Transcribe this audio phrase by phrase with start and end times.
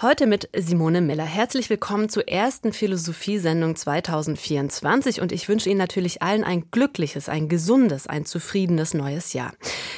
[0.00, 1.24] Heute mit Simone Miller.
[1.24, 7.48] Herzlich willkommen zur ersten Philosophiesendung 2024 und ich wünsche Ihnen natürlich allen ein glückliches, ein
[7.48, 9.52] gesundes, ein zufriedenes neues Jahr.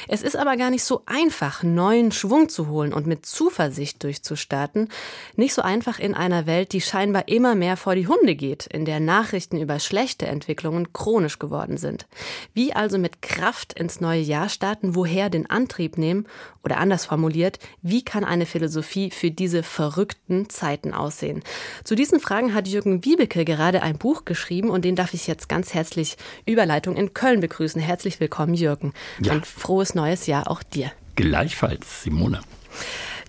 [0.07, 4.89] Es ist aber gar nicht so einfach, neuen Schwung zu holen und mit Zuversicht durchzustarten.
[5.35, 8.85] Nicht so einfach in einer Welt, die scheinbar immer mehr vor die Hunde geht, in
[8.85, 12.05] der Nachrichten über schlechte Entwicklungen chronisch geworden sind.
[12.53, 16.27] Wie also mit Kraft ins neue Jahr starten, woher den Antrieb nehmen
[16.63, 21.43] oder anders formuliert, wie kann eine Philosophie für diese verrückten Zeiten aussehen?
[21.83, 25.47] Zu diesen Fragen hat Jürgen Wiebeke gerade ein Buch geschrieben und den darf ich jetzt
[25.47, 27.79] ganz herzlich Überleitung in Köln begrüßen.
[27.81, 28.93] Herzlich willkommen, Jürgen.
[29.21, 29.33] Ja.
[29.33, 30.91] Ein frohes neues Jahr auch dir.
[31.15, 32.41] Gleichfalls, Simone.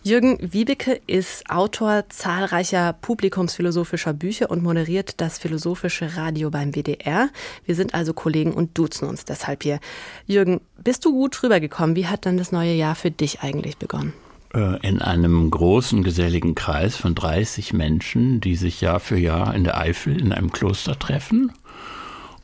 [0.03, 7.29] Jürgen Wiebeke ist Autor zahlreicher publikumsphilosophischer Bücher und moderiert das philosophische Radio beim WDR.
[7.65, 9.81] Wir sind also Kollegen und duzen uns deshalb hier.
[10.27, 11.97] Jürgen, bist du gut rübergekommen?
[11.97, 14.13] Wie hat dann das neue Jahr für dich eigentlich begonnen?
[14.57, 19.65] Äh, in einem großen geselligen Kreis von 30 Menschen, die sich Jahr für Jahr in
[19.65, 21.53] der Eifel in einem Kloster treffen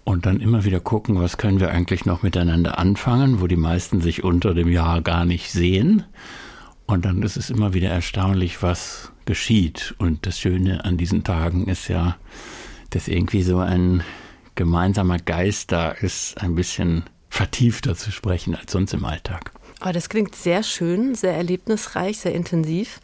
[0.05, 4.03] und dann immer wieder gucken, was können wir eigentlich noch miteinander anfangen, wo die meisten
[4.03, 6.05] sich unter dem Jahr gar nicht sehen.
[6.85, 9.95] Und dann ist es immer wieder erstaunlich, was geschieht.
[9.97, 12.17] Und das Schöne an diesen Tagen ist ja,
[12.91, 14.03] dass irgendwie so ein
[14.55, 19.53] gemeinsamer Geist da ist, ein bisschen vertiefter zu sprechen als sonst im Alltag.
[19.85, 23.01] Oh, das klingt sehr schön, sehr erlebnisreich, sehr intensiv.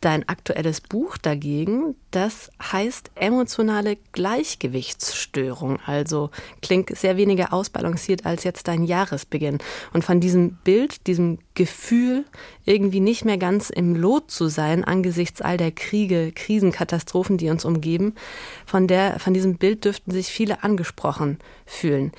[0.00, 5.78] Dein aktuelles Buch dagegen, das heißt emotionale Gleichgewichtsstörung.
[5.84, 6.30] Also
[6.62, 9.58] klingt sehr weniger ausbalanciert als jetzt dein Jahresbeginn.
[9.92, 12.24] Und von diesem Bild, diesem Gefühl,
[12.64, 17.66] irgendwie nicht mehr ganz im Lot zu sein angesichts all der Kriege, Krisenkatastrophen, die uns
[17.66, 18.14] umgeben,
[18.64, 22.12] von, der, von diesem Bild dürften sich viele angesprochen fühlen.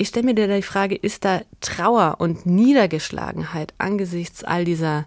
[0.00, 5.06] Ich stelle mir dir die Frage, ist da Trauer und Niedergeschlagenheit angesichts all dieser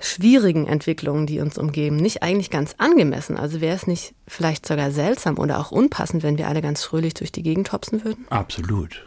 [0.00, 3.36] schwierigen Entwicklungen, die uns umgeben, nicht eigentlich ganz angemessen?
[3.36, 7.14] Also wäre es nicht vielleicht sogar seltsam oder auch unpassend, wenn wir alle ganz fröhlich
[7.14, 8.24] durch die Gegend hopsen würden?
[8.30, 9.04] Absolut.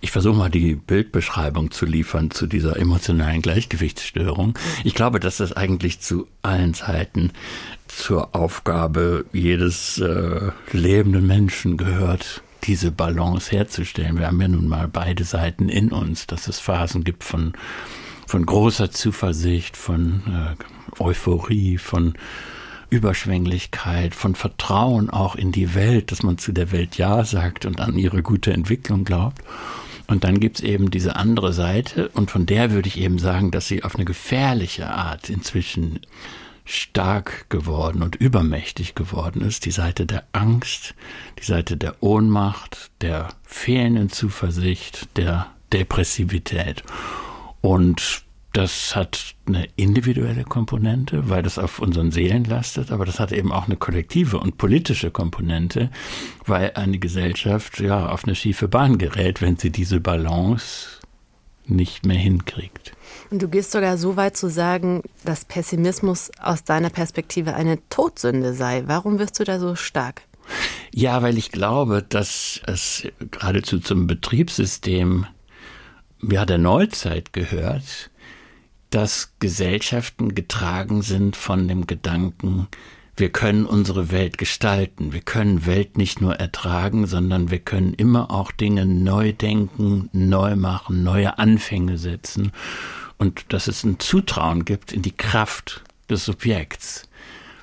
[0.00, 4.58] Ich versuche mal die Bildbeschreibung zu liefern zu dieser emotionalen Gleichgewichtsstörung.
[4.84, 7.32] Ich glaube, dass das eigentlich zu allen Zeiten
[7.88, 14.18] zur Aufgabe jedes äh, lebenden Menschen gehört, diese Balance herzustellen.
[14.18, 17.52] Wir haben ja nun mal beide Seiten in uns, dass es Phasen gibt von,
[18.26, 20.56] von großer Zuversicht, von
[20.98, 22.14] äh, Euphorie, von
[22.90, 27.80] Überschwänglichkeit, von Vertrauen auch in die Welt, dass man zu der Welt Ja sagt und
[27.80, 29.42] an ihre gute Entwicklung glaubt.
[30.06, 33.68] Und dann gibt's eben diese andere Seite und von der würde ich eben sagen, dass
[33.68, 36.00] sie auf eine gefährliche Art inzwischen
[36.64, 40.94] stark geworden und übermächtig geworden ist, die Seite der Angst,
[41.38, 46.82] die Seite der Ohnmacht, der fehlenden Zuversicht, der Depressivität.
[47.60, 48.24] Und
[48.54, 53.50] das hat eine individuelle Komponente, weil das auf unseren Seelen lastet, aber das hat eben
[53.50, 55.90] auch eine kollektive und politische Komponente,
[56.46, 61.00] weil eine Gesellschaft ja auf eine schiefe Bahn gerät, wenn sie diese Balance
[61.66, 62.92] nicht mehr hinkriegt.
[63.38, 68.84] Du gehst sogar so weit zu sagen, dass Pessimismus aus deiner Perspektive eine Todsünde sei.
[68.86, 70.22] Warum wirst du da so stark?
[70.92, 75.26] Ja, weil ich glaube, dass es geradezu zum Betriebssystem
[76.22, 78.10] ja, der Neuzeit gehört,
[78.90, 82.68] dass Gesellschaften getragen sind von dem Gedanken,
[83.16, 85.12] wir können unsere Welt gestalten.
[85.12, 90.56] Wir können Welt nicht nur ertragen, sondern wir können immer auch Dinge neu denken, neu
[90.56, 92.50] machen, neue Anfänge setzen.
[93.24, 97.08] Und dass es ein Zutrauen gibt in die Kraft des Subjekts.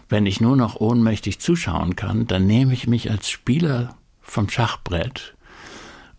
[0.10, 5.36] Wenn ich nur noch ohnmächtig zuschauen kann, dann nehme ich mich als Spieler vom Schachbrett.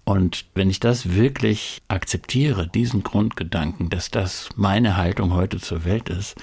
[0.04, 6.08] Und wenn ich das wirklich akzeptiere, diesen Grundgedanken, dass das meine Haltung heute zur Welt
[6.08, 6.36] ist,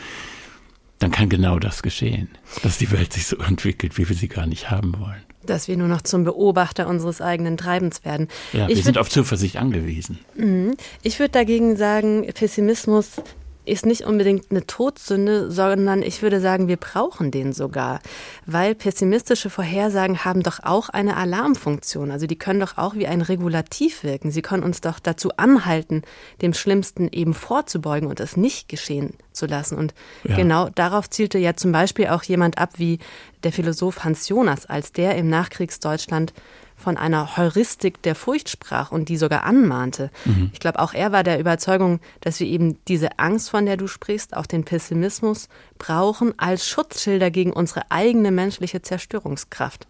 [0.98, 2.28] dann kann genau das geschehen,
[2.64, 5.24] dass die Welt sich so entwickelt, wie wir sie gar nicht haben wollen.
[5.50, 8.28] Dass wir nur noch zum Beobachter unseres eigenen Treibens werden.
[8.54, 10.20] Ja, ich wir sind auf Zuversicht angewiesen.
[10.36, 10.76] Mhm.
[11.02, 13.22] Ich würde dagegen sagen, Pessimismus
[13.70, 18.00] ist nicht unbedingt eine Todsünde, sondern ich würde sagen, wir brauchen den sogar.
[18.46, 22.12] Weil pessimistische Vorhersagen haben doch auch eine Alarmfunktion.
[22.12, 24.32] Also die können doch auch wie ein Regulativ wirken.
[24.32, 26.04] Sie können uns doch dazu anhalten,
[26.42, 29.78] dem Schlimmsten eben vorzubeugen und es nicht geschehen zu lassen.
[29.78, 29.94] Und
[30.24, 30.36] ja.
[30.36, 33.00] genau darauf zielte ja zum Beispiel auch jemand ab wie
[33.44, 36.34] der Philosoph Hans Jonas, als der im Nachkriegsdeutschland
[36.80, 40.10] von einer Heuristik der Furcht sprach und die sogar anmahnte.
[40.26, 40.50] Mhm.
[40.54, 43.88] Ich glaube, auch er war der Überzeugung, dass wir eben diese Angst, von der du
[43.88, 49.88] sprichst, auch den Pessimismus brauchen als Schutzschilder gegen unsere eigene menschliche Zerstörungskraft.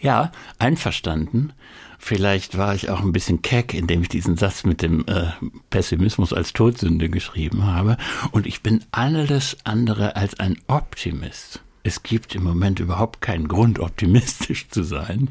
[0.00, 1.52] Ja, einverstanden.
[1.98, 5.32] Vielleicht war ich auch ein bisschen keck, indem ich diesen Satz mit dem äh,
[5.68, 7.98] Pessimismus als Todsünde geschrieben habe.
[8.30, 11.60] Und ich bin alles andere als ein Optimist.
[11.82, 15.30] Es gibt im Moment überhaupt keinen Grund, optimistisch zu sein.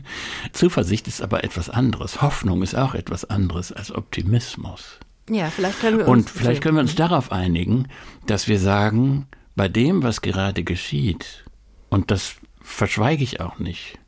[0.52, 2.22] Zuversicht ist aber etwas anderes.
[2.22, 5.00] Hoffnung ist auch etwas anderes als Optimismus.
[5.30, 6.26] Ja, vielleicht können wir uns.
[6.26, 7.88] Und vielleicht können wir uns darauf einigen,
[8.26, 11.46] dass wir sagen, bei dem, was gerade geschieht,
[11.90, 14.00] und das verschweige ich auch nicht,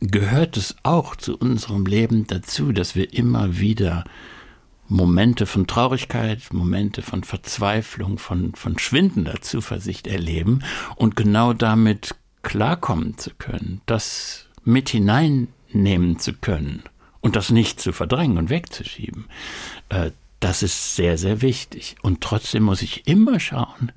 [0.00, 4.04] gehört es auch zu unserem Leben dazu, dass wir immer wieder
[4.88, 10.60] Momente von Traurigkeit, Momente von Verzweiflung, von, von schwindender Zuversicht erleben
[10.96, 16.82] und genau damit klarkommen zu können, das mit hineinnehmen zu können
[17.20, 19.26] und das nicht zu verdrängen und wegzuschieben.
[19.88, 21.96] Äh, das ist sehr, sehr wichtig.
[22.02, 23.90] Und trotzdem muss ich immer schauen,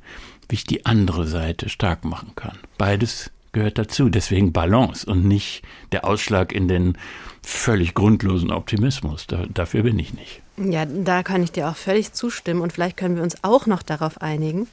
[0.48, 2.58] wie ich die andere Seite stark machen kann.
[2.78, 4.10] Beides gehört dazu.
[4.10, 6.98] Deswegen Balance und nicht der Ausschlag in den
[7.42, 9.28] völlig grundlosen Optimismus.
[9.28, 10.42] Da, dafür bin ich nicht.
[10.58, 12.62] Ja, da kann ich dir auch völlig zustimmen.
[12.62, 14.68] Und vielleicht können wir uns auch noch darauf einigen,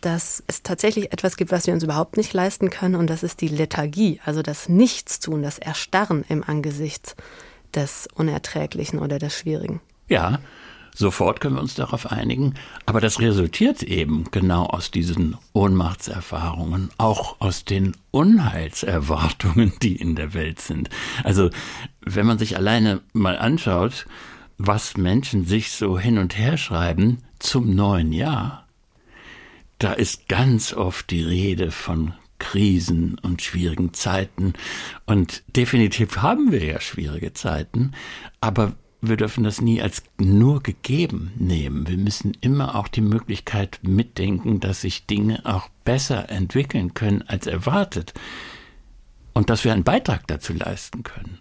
[0.00, 2.94] dass es tatsächlich etwas gibt, was wir uns überhaupt nicht leisten können.
[2.94, 7.16] Und das ist die Lethargie, also das Nichtstun, das Erstarren im Angesicht
[7.74, 9.80] des Unerträglichen oder des Schwierigen.
[10.08, 10.38] Ja,
[10.98, 12.54] Sofort können wir uns darauf einigen.
[12.86, 20.32] Aber das resultiert eben genau aus diesen Ohnmachtserfahrungen, auch aus den Unheilserwartungen, die in der
[20.32, 20.88] Welt sind.
[21.22, 21.50] Also,
[22.00, 24.06] wenn man sich alleine mal anschaut,
[24.56, 28.66] was Menschen sich so hin und her schreiben zum neuen Jahr,
[29.78, 34.54] da ist ganz oft die Rede von Krisen und schwierigen Zeiten.
[35.04, 37.92] Und definitiv haben wir ja schwierige Zeiten,
[38.40, 41.86] aber wir dürfen das nie als nur gegeben nehmen.
[41.86, 47.46] Wir müssen immer auch die Möglichkeit mitdenken, dass sich Dinge auch besser entwickeln können als
[47.46, 48.14] erwartet
[49.32, 51.38] und dass wir einen Beitrag dazu leisten können.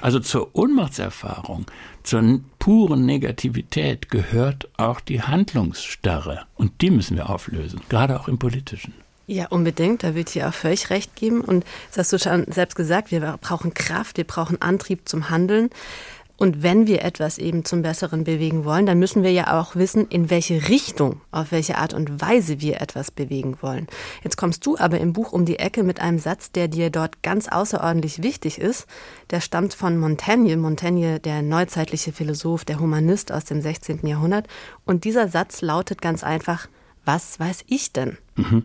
[0.00, 1.66] Also zur Ohnmachtserfahrung,
[2.02, 8.38] zur puren Negativität gehört auch die Handlungsstarre und die müssen wir auflösen, gerade auch im
[8.38, 8.94] politischen.
[9.30, 10.04] Ja, unbedingt.
[10.04, 11.42] Da würde ich dir auch völlig recht geben.
[11.42, 15.68] Und das hast du schon selbst gesagt, wir brauchen Kraft, wir brauchen Antrieb zum Handeln.
[16.38, 20.06] Und wenn wir etwas eben zum Besseren bewegen wollen, dann müssen wir ja auch wissen,
[20.06, 23.88] in welche Richtung, auf welche Art und Weise wir etwas bewegen wollen.
[24.22, 27.24] Jetzt kommst du aber im Buch um die Ecke mit einem Satz, der dir dort
[27.24, 28.86] ganz außerordentlich wichtig ist.
[29.30, 30.56] Der stammt von Montaigne.
[30.56, 34.06] Montaigne, der neuzeitliche Philosoph, der Humanist aus dem 16.
[34.06, 34.46] Jahrhundert.
[34.84, 36.68] Und dieser Satz lautet ganz einfach,
[37.04, 38.16] was weiß ich denn?
[38.36, 38.62] Mhm.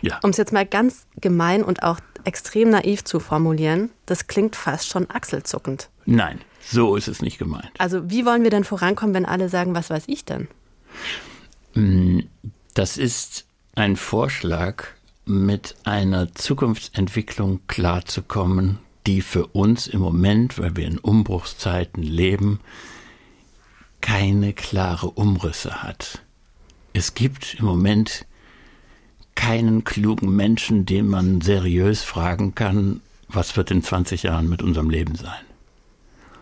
[0.00, 0.18] Ja.
[0.22, 4.88] Um es jetzt mal ganz gemein und auch extrem naiv zu formulieren, das klingt fast
[4.88, 5.90] schon achselzuckend.
[6.06, 6.40] Nein.
[6.68, 7.70] So ist es nicht gemeint.
[7.78, 10.48] Also wie wollen wir denn vorankommen, wenn alle sagen, was weiß ich denn?
[11.74, 12.20] Mm,
[12.74, 14.88] das ist ein Vorschlag,
[15.26, 22.60] mit einer Zukunftsentwicklung klarzukommen, die für uns im Moment, weil wir in Umbruchszeiten leben,
[24.00, 26.22] keine klare Umrisse hat.
[26.92, 28.24] Es gibt im Moment
[29.34, 34.90] keinen klugen Menschen, den man seriös fragen kann, was wird in 20 Jahren mit unserem
[34.90, 35.45] Leben sein.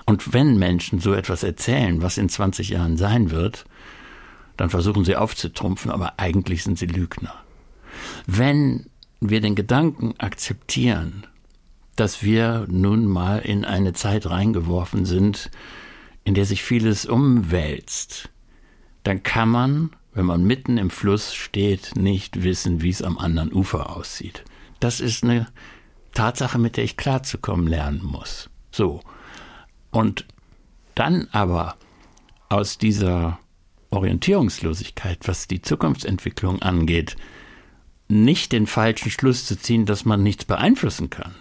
[0.07, 3.65] Und wenn Menschen so etwas erzählen, was in 20 Jahren sein wird,
[4.57, 7.35] dann versuchen sie aufzutrumpfen, aber eigentlich sind sie Lügner.
[8.27, 8.87] Wenn
[9.21, 11.27] wir den Gedanken akzeptieren,
[11.97, 15.51] dass wir nun mal in eine Zeit reingeworfen sind,
[16.25, 18.31] in der sich vieles umwälzt,
[19.05, 23.53] dann kann man, wenn man mitten im Fluss steht, nicht wissen, wie es am anderen
[23.53, 24.45] Ufer aussieht.
[24.81, 25.47] Das ist eine
[26.13, 28.51] Tatsache, mit der ich klarzukommen lernen muss.
[28.71, 29.01] So.
[29.95, 30.27] Und
[30.97, 31.77] dann aber
[32.49, 33.39] aus dieser
[33.91, 37.17] Orientierungslosigkeit, was die Zukunftsentwicklung angeht,
[38.09, 41.37] nicht den falschen Schluss zu ziehen, dass man nichts beeinflussen kann.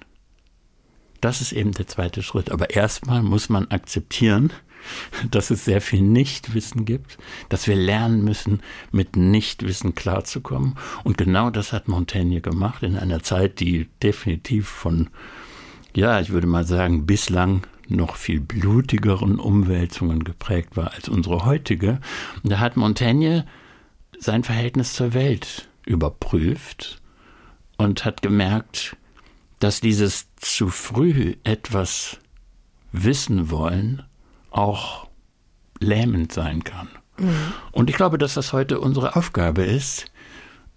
[1.20, 2.52] Das ist eben der zweite Schritt.
[2.52, 4.54] Aber erstmal muss man akzeptieren,
[5.32, 7.18] dass es sehr viel Nichtwissen gibt,
[7.50, 10.78] dass wir lernen müssen, mit Nichtwissen klarzukommen.
[11.04, 15.10] Und genau das hat Montaigne gemacht in einer Zeit, die definitiv von,
[15.96, 22.00] ja, ich würde mal sagen, bislang noch viel blutigeren Umwälzungen geprägt war als unsere heutige.
[22.44, 23.46] Und da hat Montaigne
[24.20, 27.02] sein Verhältnis zur Welt überprüft
[27.78, 28.96] und hat gemerkt,
[29.60, 32.20] dass dieses zu früh etwas
[32.92, 34.04] wissen wollen
[34.52, 35.08] auch
[35.80, 36.88] lähmend sein kann.
[37.18, 37.54] Mhm.
[37.72, 40.06] Und ich glaube, dass das heute unsere Aufgabe ist,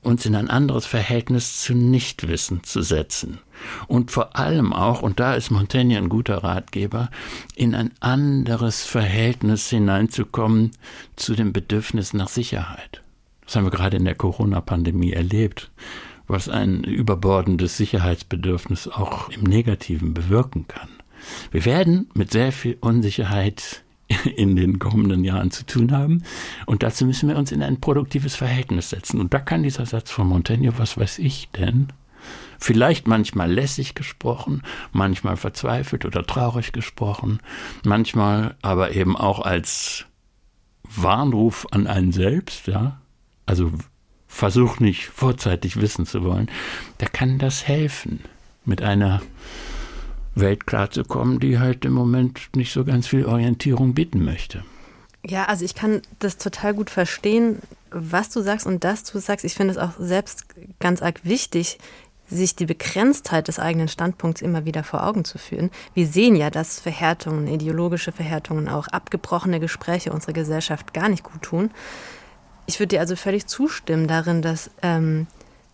[0.06, 3.40] uns in ein anderes Verhältnis zu Nichtwissen zu setzen.
[3.88, 7.10] Und vor allem auch, und da ist Montaigne ein guter Ratgeber,
[7.54, 10.70] in ein anderes Verhältnis hineinzukommen
[11.16, 13.02] zu dem Bedürfnis nach Sicherheit.
[13.44, 15.70] Das haben wir gerade in der Corona-Pandemie erlebt,
[16.26, 20.88] was ein überbordendes Sicherheitsbedürfnis auch im Negativen bewirken kann.
[21.50, 23.82] Wir werden mit sehr viel Unsicherheit
[24.36, 26.22] in den kommenden Jahren zu tun haben.
[26.66, 29.20] Und dazu müssen wir uns in ein produktives Verhältnis setzen.
[29.20, 31.88] Und da kann dieser Satz von Montaigne, was weiß ich denn,
[32.58, 37.40] vielleicht manchmal lässig gesprochen, manchmal verzweifelt oder traurig gesprochen,
[37.84, 40.06] manchmal aber eben auch als
[40.84, 43.00] Warnruf an einen selbst, ja.
[43.44, 43.72] Also
[44.26, 46.50] versuch nicht vorzeitig wissen zu wollen.
[46.98, 48.20] Da kann das helfen,
[48.64, 49.22] mit einer
[50.36, 54.62] Welt klarzukommen, die halt im Moment nicht so ganz viel Orientierung bieten möchte.
[55.24, 57.58] Ja, also ich kann das total gut verstehen,
[57.90, 59.44] was du sagst und dass du sagst.
[59.44, 60.44] Ich finde es auch selbst
[60.78, 61.78] ganz arg wichtig,
[62.28, 65.70] sich die Begrenztheit des eigenen Standpunkts immer wieder vor Augen zu führen.
[65.94, 71.42] Wir sehen ja, dass Verhärtungen, ideologische Verhärtungen, auch abgebrochene Gespräche unserer Gesellschaft gar nicht gut
[71.42, 71.70] tun.
[72.66, 75.28] Ich würde dir also völlig zustimmen darin, dass ähm,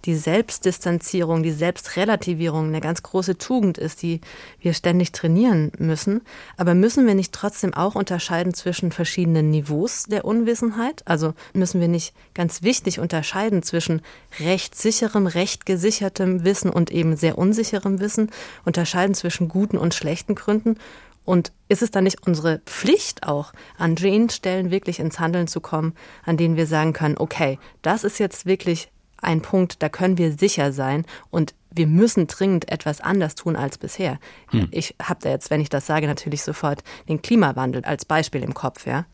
[0.04, 4.20] die Selbstdistanzierung, die Selbstrelativierung eine ganz große Tugend ist, die
[4.60, 6.22] wir ständig trainieren müssen.
[6.56, 11.02] Aber müssen wir nicht trotzdem auch unterscheiden zwischen verschiedenen Niveaus der Unwissenheit?
[11.06, 14.02] Also müssen wir nicht ganz wichtig unterscheiden zwischen
[14.40, 18.30] rechtssicherem, rechtgesichertem Wissen und eben sehr unsicherem Wissen,
[18.64, 20.76] unterscheiden zwischen guten und schlechten Gründen?
[21.24, 25.60] Und ist es dann nicht unsere Pflicht auch, an den Stellen wirklich ins Handeln zu
[25.60, 25.94] kommen,
[26.24, 28.91] an denen wir sagen können, okay, das ist jetzt wirklich
[29.22, 33.78] ein Punkt, da können wir sicher sein und wir müssen dringend etwas anders tun als
[33.78, 34.18] bisher.
[34.48, 34.68] Hm.
[34.70, 38.52] Ich habe da jetzt, wenn ich das sage, natürlich sofort den Klimawandel als Beispiel im
[38.52, 39.06] Kopf, ja?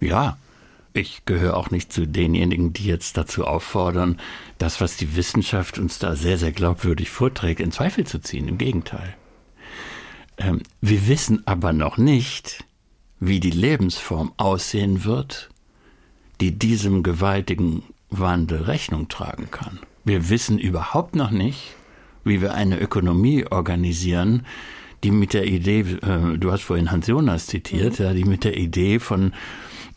[0.00, 0.36] Ja,
[0.94, 4.20] ich gehöre auch nicht zu denjenigen, die jetzt dazu auffordern,
[4.58, 8.46] das, was die Wissenschaft uns da sehr, sehr glaubwürdig vorträgt, in Zweifel zu ziehen.
[8.46, 9.14] Im Gegenteil.
[10.36, 12.64] Ähm, wir wissen aber noch nicht,
[13.20, 15.50] wie die Lebensform aussehen wird,
[16.40, 17.84] die diesem gewaltigen
[18.18, 19.78] Wandel Rechnung tragen kann.
[20.04, 21.74] Wir wissen überhaupt noch nicht,
[22.24, 24.46] wie wir eine Ökonomie organisieren,
[25.02, 28.04] die mit der Idee, äh, du hast vorhin Hans Jonas zitiert, mhm.
[28.04, 29.32] ja, die mit der Idee von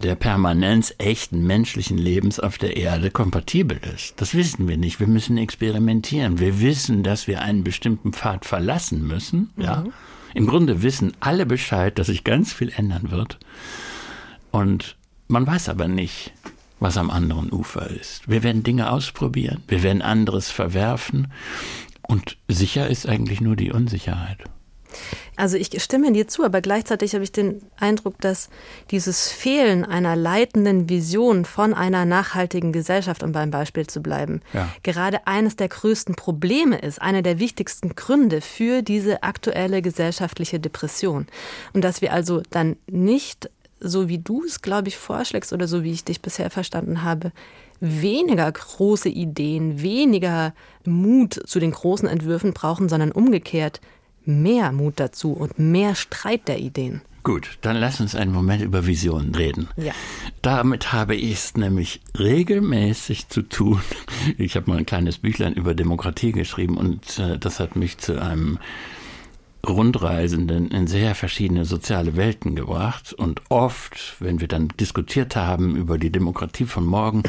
[0.02, 4.20] der Permanenz echten menschlichen Lebens auf der Erde kompatibel ist.
[4.20, 5.00] Das wissen wir nicht.
[5.00, 6.40] Wir müssen experimentieren.
[6.40, 9.52] Wir wissen, dass wir einen bestimmten Pfad verlassen müssen.
[9.58, 9.78] Ja.
[9.78, 9.94] Mhm.
[10.34, 13.40] Im Grunde wissen alle Bescheid, dass sich ganz viel ändern wird.
[14.52, 16.34] Und man weiß aber nicht,
[16.79, 18.27] was am anderen Ufer ist.
[18.27, 21.27] Wir werden Dinge ausprobieren, wir werden anderes verwerfen
[22.01, 24.39] und sicher ist eigentlich nur die Unsicherheit.
[25.36, 28.50] Also ich stimme dir zu, aber gleichzeitig habe ich den Eindruck, dass
[28.91, 34.70] dieses Fehlen einer leitenden Vision von einer nachhaltigen Gesellschaft, um beim Beispiel zu bleiben, ja.
[34.84, 41.27] gerade eines der größten Probleme ist, einer der wichtigsten Gründe für diese aktuelle gesellschaftliche Depression.
[41.74, 43.50] Und dass wir also dann nicht
[43.88, 47.32] so wie du es, glaube ich, vorschlägst oder so wie ich dich bisher verstanden habe,
[47.80, 50.54] weniger große Ideen, weniger
[50.86, 53.82] Mut zu den großen Entwürfen brauchen, sondern umgekehrt
[54.25, 57.01] mehr Mut dazu und mehr Streit der Ideen.
[57.24, 59.68] Gut, dann lass uns einen Moment über Visionen reden.
[59.77, 59.94] Ja.
[60.44, 63.82] Damit habe ich es nämlich regelmäßig zu tun.
[64.38, 68.22] Ich habe mal ein kleines Büchlein über Demokratie geschrieben und äh, das hat mich zu
[68.22, 68.60] einem
[69.68, 73.14] Rundreisenden in sehr verschiedene soziale Welten gebracht.
[73.14, 77.24] Und oft, wenn wir dann diskutiert haben über die Demokratie von morgen,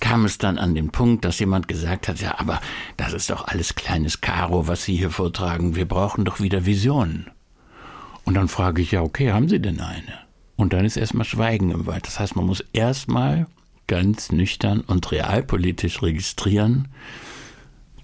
[0.00, 2.60] kam es dann an den Punkt, dass jemand gesagt hat, ja, aber
[2.96, 5.76] das ist doch alles kleines Karo, was Sie hier vortragen.
[5.76, 7.30] Wir brauchen doch wieder Visionen.
[8.24, 10.24] Und dann frage ich ja, okay, haben Sie denn eine?
[10.56, 12.06] Und dann ist erstmal Schweigen im Wald.
[12.06, 13.46] Das heißt, man muss erstmal
[13.86, 16.88] ganz nüchtern und realpolitisch registrieren,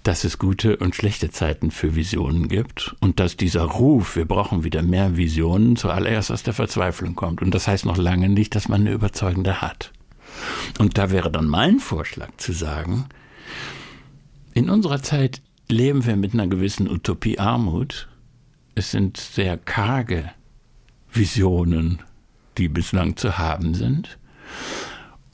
[0.03, 4.63] dass es gute und schlechte Zeiten für Visionen gibt und dass dieser Ruf, wir brauchen
[4.63, 7.41] wieder mehr Visionen, zuallererst aus der Verzweiflung kommt.
[7.41, 9.91] Und das heißt noch lange nicht, dass man eine überzeugende hat.
[10.79, 13.05] Und da wäre dann mein Vorschlag zu sagen,
[14.53, 18.09] in unserer Zeit leben wir mit einer gewissen Utopie Armut.
[18.75, 20.31] Es sind sehr karge
[21.13, 22.01] Visionen,
[22.57, 24.17] die bislang zu haben sind.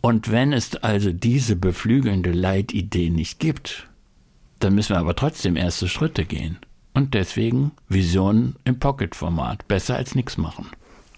[0.02, 3.88] Und wenn es also diese beflügelnde Leitidee nicht gibt,
[4.60, 6.58] dann müssen wir aber trotzdem erste Schritte gehen.
[6.94, 9.68] Und deswegen Vision im Pocket-Format.
[9.68, 10.72] Besser als nichts machen.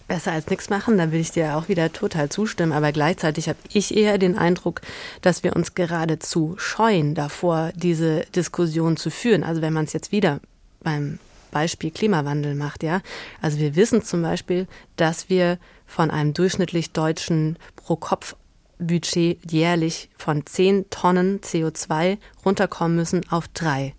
[0.10, 2.74] Besser als nichts machen, da will ich dir auch wieder total zustimmen.
[2.74, 4.81] Aber gleichzeitig habe ich eher den Eindruck,
[5.22, 9.43] dass wir uns geradezu scheuen davor, diese Diskussion zu führen.
[9.43, 10.39] Also wenn man es jetzt wieder
[10.81, 11.19] beim
[11.51, 13.01] Beispiel Klimawandel macht, ja.
[13.41, 18.36] Also wir wissen zum Beispiel, dass wir von einem durchschnittlich deutschen pro Kopf
[18.80, 23.94] Budget jährlich von 10 Tonnen CO2 runterkommen müssen auf drei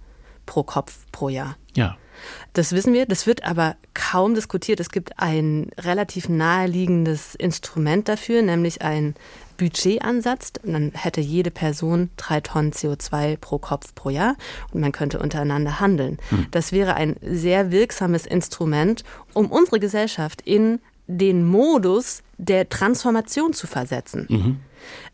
[0.46, 1.56] pro Kopf pro Jahr.
[1.76, 1.96] Ja.
[2.52, 4.80] Das wissen wir, das wird aber kaum diskutiert.
[4.80, 9.14] Es gibt ein relativ naheliegendes Instrument dafür, nämlich ein
[9.56, 10.52] Budgetansatz.
[10.62, 14.36] dann hätte jede Person drei Tonnen CO2 pro Kopf pro Jahr
[14.72, 16.18] und man könnte untereinander handeln.
[16.30, 16.46] Hm.
[16.50, 23.66] Das wäre ein sehr wirksames Instrument, um unsere Gesellschaft in den Modus der Transformation zu
[23.66, 24.26] versetzen.
[24.28, 24.56] Mhm.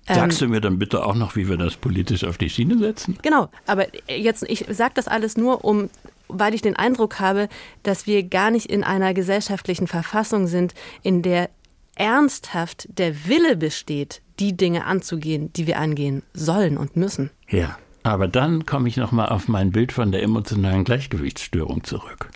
[0.06, 2.78] Sagst ähm, du mir dann bitte auch noch, wie wir das politisch auf die Schiene
[2.78, 3.18] setzen?
[3.22, 5.90] Genau, aber jetzt, ich sage das alles nur, um
[6.28, 7.48] weil ich den Eindruck habe,
[7.84, 10.74] dass wir gar nicht in einer gesellschaftlichen Verfassung sind,
[11.04, 11.50] in der
[11.94, 17.30] ernsthaft der Wille besteht, die Dinge anzugehen, die wir angehen sollen und müssen.
[17.48, 22.30] Ja, aber dann komme ich noch mal auf mein Bild von der emotionalen Gleichgewichtsstörung zurück.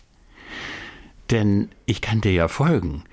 [1.31, 3.03] Denn ich kann dir ja folgen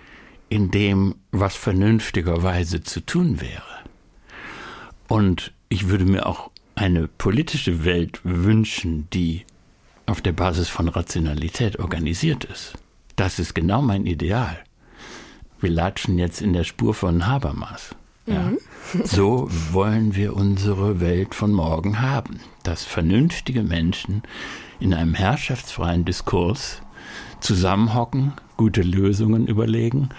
[0.48, 3.62] in dem, was vernünftigerweise zu tun wäre.
[5.08, 9.44] Und ich würde mir auch eine politische Welt wünschen, die
[10.06, 12.74] auf der Basis von Rationalität organisiert ist.
[13.16, 14.58] Das ist genau mein Ideal.
[15.60, 17.94] Wir latschen jetzt in der Spur von Habermas.
[18.26, 18.50] Ja.
[18.50, 18.58] Mhm.
[19.04, 24.22] So wollen wir unsere Welt von morgen haben, dass vernünftige Menschen
[24.80, 26.80] in einem herrschaftsfreien Diskurs
[27.40, 30.10] zusammenhocken, gute Lösungen überlegen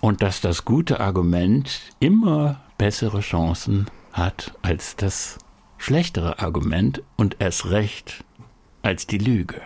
[0.00, 5.38] und dass das gute Argument immer bessere Chancen hat als das
[5.78, 8.24] schlechtere Argument und erst recht
[8.82, 9.60] als die Lüge.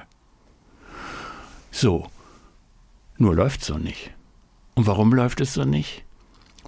[1.70, 2.08] So,
[3.16, 4.10] nur läuft so nicht.
[4.74, 6.04] Und warum läuft es so nicht?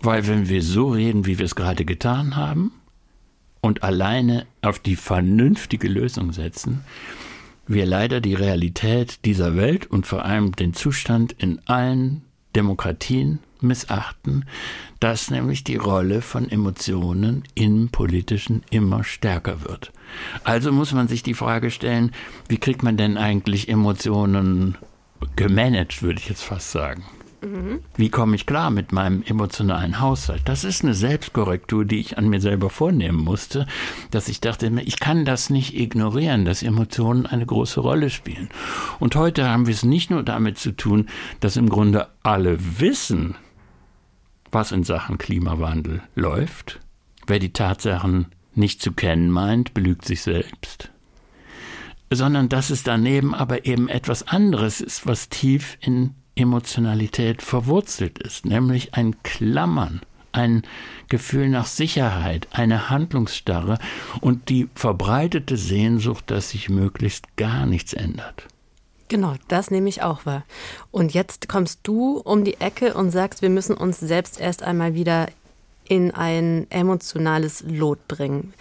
[0.01, 2.73] Weil wenn wir so reden, wie wir es gerade getan haben,
[3.61, 6.85] und alleine auf die vernünftige Lösung setzen,
[7.69, 12.23] wir leider die Realität dieser Welt und vor allem den Zustand in allen
[12.57, 14.45] Demokratien missachten,
[15.01, 19.93] dass nämlich die Rolle von Emotionen im Politischen immer stärker wird.
[20.45, 22.13] Also muss man sich die Frage stellen,
[22.49, 24.77] wie kriegt man denn eigentlich Emotionen
[25.37, 27.05] gemanagt, würde ich jetzt fast sagen.
[27.97, 30.43] Wie komme ich klar mit meinem emotionalen Haushalt?
[30.47, 33.67] Das ist eine Selbstkorrektur, die ich an mir selber vornehmen musste,
[34.11, 38.49] dass ich dachte, ich kann das nicht ignorieren, dass Emotionen eine große Rolle spielen.
[38.99, 43.37] Und heute haben wir es nicht nur damit zu tun, dass im Grunde alle wissen,
[44.51, 46.81] was in Sachen Klimawandel läuft.
[47.27, 50.91] Wer die Tatsachen nicht zu kennen meint, belügt sich selbst.
[52.11, 58.47] Sondern dass es daneben aber eben etwas anderes ist, was tief in Emotionalität verwurzelt ist,
[58.47, 60.01] nämlich ein Klammern,
[60.33, 60.63] ein
[61.09, 63.79] Gefühl nach Sicherheit, eine Handlungsstarre
[64.21, 68.47] und die verbreitete Sehnsucht, dass sich möglichst gar nichts ändert.
[69.09, 70.45] Genau, das nehme ich auch wahr.
[70.91, 74.95] Und jetzt kommst du um die Ecke und sagst, wir müssen uns selbst erst einmal
[74.95, 75.29] wieder
[75.89, 78.53] in ein emotionales Lot bringen.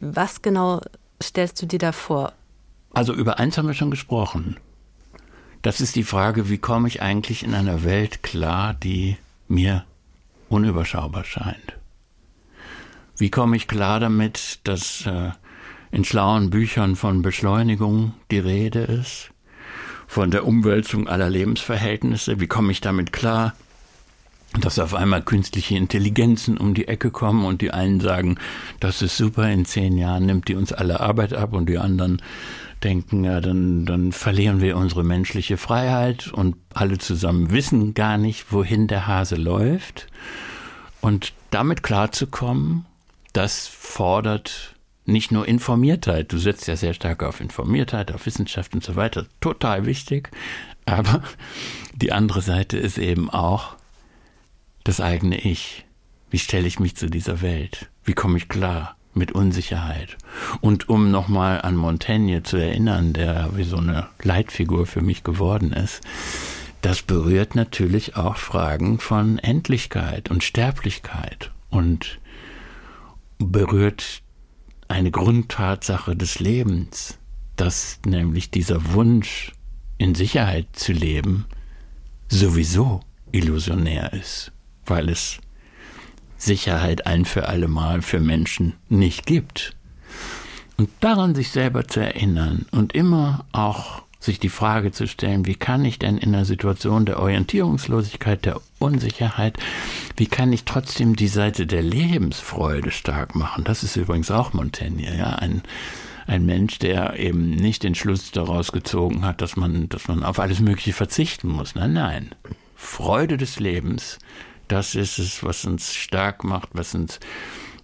[0.00, 0.80] Was genau
[1.20, 2.32] stellst du dir da vor?
[2.92, 4.56] Also über eins haben wir schon gesprochen.
[5.66, 9.16] Das ist die Frage, wie komme ich eigentlich in einer Welt klar, die
[9.48, 9.84] mir
[10.48, 11.76] unüberschaubar scheint?
[13.16, 15.32] Wie komme ich klar damit, dass äh,
[15.90, 19.32] in schlauen Büchern von Beschleunigung die Rede ist?
[20.06, 22.38] von der Umwälzung aller Lebensverhältnisse.
[22.38, 23.52] Wie komme ich damit klar?
[24.60, 28.38] dass auf einmal künstliche Intelligenzen um die Ecke kommen und die einen sagen,
[28.80, 32.22] das ist super, in zehn Jahren nimmt die uns alle Arbeit ab und die anderen
[32.82, 38.52] denken, ja, dann, dann verlieren wir unsere menschliche Freiheit und alle zusammen wissen gar nicht,
[38.52, 40.06] wohin der Hase läuft.
[41.00, 42.86] Und damit klarzukommen,
[43.32, 48.82] das fordert nicht nur Informiertheit, du setzt ja sehr stark auf Informiertheit, auf Wissenschaft und
[48.82, 50.30] so weiter, total wichtig,
[50.84, 51.22] aber
[51.94, 53.76] die andere Seite ist eben auch
[54.84, 55.84] das eigene Ich.
[56.30, 57.88] Wie stelle ich mich zu dieser Welt?
[58.04, 60.16] Wie komme ich klar mit Unsicherheit?
[60.60, 65.72] Und um nochmal an Montaigne zu erinnern, der wie so eine Leitfigur für mich geworden
[65.72, 66.02] ist,
[66.82, 72.20] das berührt natürlich auch Fragen von Endlichkeit und Sterblichkeit und
[73.38, 74.22] berührt
[74.88, 77.18] eine Grundtatsache des Lebens,
[77.56, 79.52] dass nämlich dieser Wunsch,
[79.98, 81.46] in Sicherheit zu leben,
[82.28, 83.00] sowieso
[83.32, 84.52] illusionär ist,
[84.84, 85.38] weil es
[86.36, 89.74] Sicherheit ein für allemal für Menschen nicht gibt.
[90.76, 95.54] Und daran sich selber zu erinnern und immer auch sich die Frage zu stellen, wie
[95.54, 99.58] kann ich denn in einer Situation der Orientierungslosigkeit, der Unsicherheit,
[100.16, 103.64] wie kann ich trotzdem die Seite der Lebensfreude stark machen?
[103.64, 105.62] Das ist übrigens auch Montaigne, ja, ein,
[106.26, 110.38] ein Mensch, der eben nicht den Schluss daraus gezogen hat, dass man, dass man auf
[110.38, 111.74] alles Mögliche verzichten muss.
[111.74, 112.34] Nein, nein.
[112.74, 114.18] Freude des Lebens,
[114.68, 117.20] das ist es, was uns stark macht, was uns,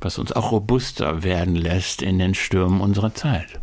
[0.01, 3.61] was uns auch robuster werden lässt in den Stürmen unserer Zeit.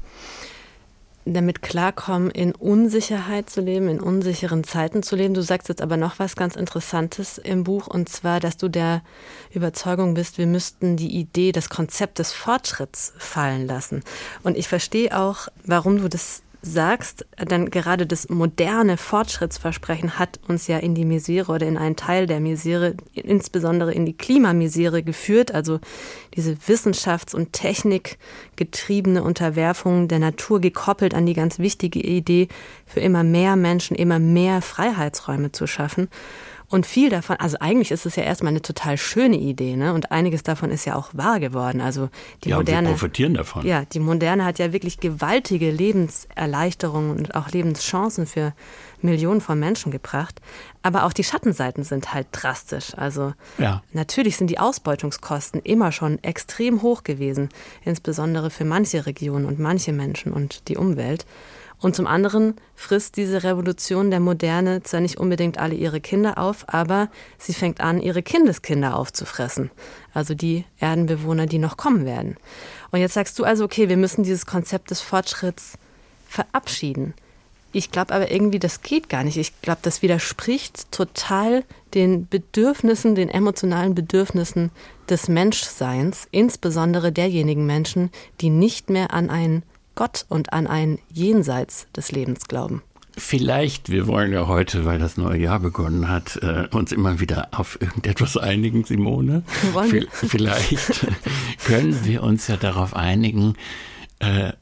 [1.26, 5.34] damit klarkommen, in Unsicherheit zu leben, in unsicheren Zeiten zu leben.
[5.34, 9.04] Du sagst jetzt aber noch was ganz Interessantes im Buch, und zwar, dass du der
[9.54, 14.04] Überzeugung bist, wir müssten die Idee, das Konzept des Fortschritts fallen lassen.
[14.44, 20.68] Und ich verstehe auch, warum du das sagst, denn gerade das moderne Fortschrittsversprechen hat uns
[20.68, 25.54] ja in die Misere oder in einen Teil der Misere, insbesondere in die Klimamisere geführt,
[25.54, 25.80] also
[26.36, 32.50] diese wissenschafts- und technikgetriebene Unterwerfung der Natur gekoppelt an die ganz wichtige Idee,
[32.86, 36.10] für immer mehr Menschen immer mehr Freiheitsräume zu schaffen.
[36.70, 39.92] Und viel davon, also eigentlich ist es ja erstmal eine total schöne Idee, ne?
[39.92, 41.82] Und einiges davon ist ja auch wahr geworden.
[41.82, 42.10] Also
[42.44, 42.90] die ja, moderne.
[42.90, 43.66] Wir profitieren davon.
[43.66, 48.54] Ja, die moderne hat ja wirklich gewaltige Lebenserleichterungen und auch Lebenschancen für
[49.02, 50.42] Millionen von Menschen gebracht.
[50.84, 52.94] Aber auch die Schattenseiten sind halt drastisch.
[52.96, 53.82] Also ja.
[53.94, 57.50] natürlich sind die Ausbeutungskosten immer schon extrem hoch gewesen,
[57.84, 61.26] insbesondere für manche Regionen und manche Menschen und die Umwelt.
[61.82, 66.66] Und zum anderen frisst diese Revolution der Moderne zwar nicht unbedingt alle ihre Kinder auf,
[66.68, 69.72] aber sie fängt an, ihre Kindeskinder aufzufressen.
[70.14, 72.36] Also die Erdenbewohner, die noch kommen werden.
[72.92, 75.78] Und jetzt sagst du also, okay, wir müssen dieses Konzept des Fortschritts
[76.28, 77.14] verabschieden.
[77.72, 79.38] Ich glaube aber irgendwie, das geht gar nicht.
[79.38, 81.64] Ich glaube, das widerspricht total
[81.94, 84.72] den Bedürfnissen, den emotionalen Bedürfnissen
[85.08, 88.10] des Menschseins, insbesondere derjenigen Menschen,
[88.42, 89.64] die nicht mehr an ein
[90.00, 92.84] Gott und an ein Jenseits des Lebens glauben.
[93.18, 97.50] Vielleicht, wir wollen ja heute, weil das neue Jahr begonnen hat, äh, uns immer wieder
[97.52, 99.44] auf irgendetwas einigen, Simone.
[99.74, 100.08] Wollen wir?
[100.10, 101.06] Vielleicht
[101.66, 103.56] können wir uns ja darauf einigen,
[104.20, 104.54] äh,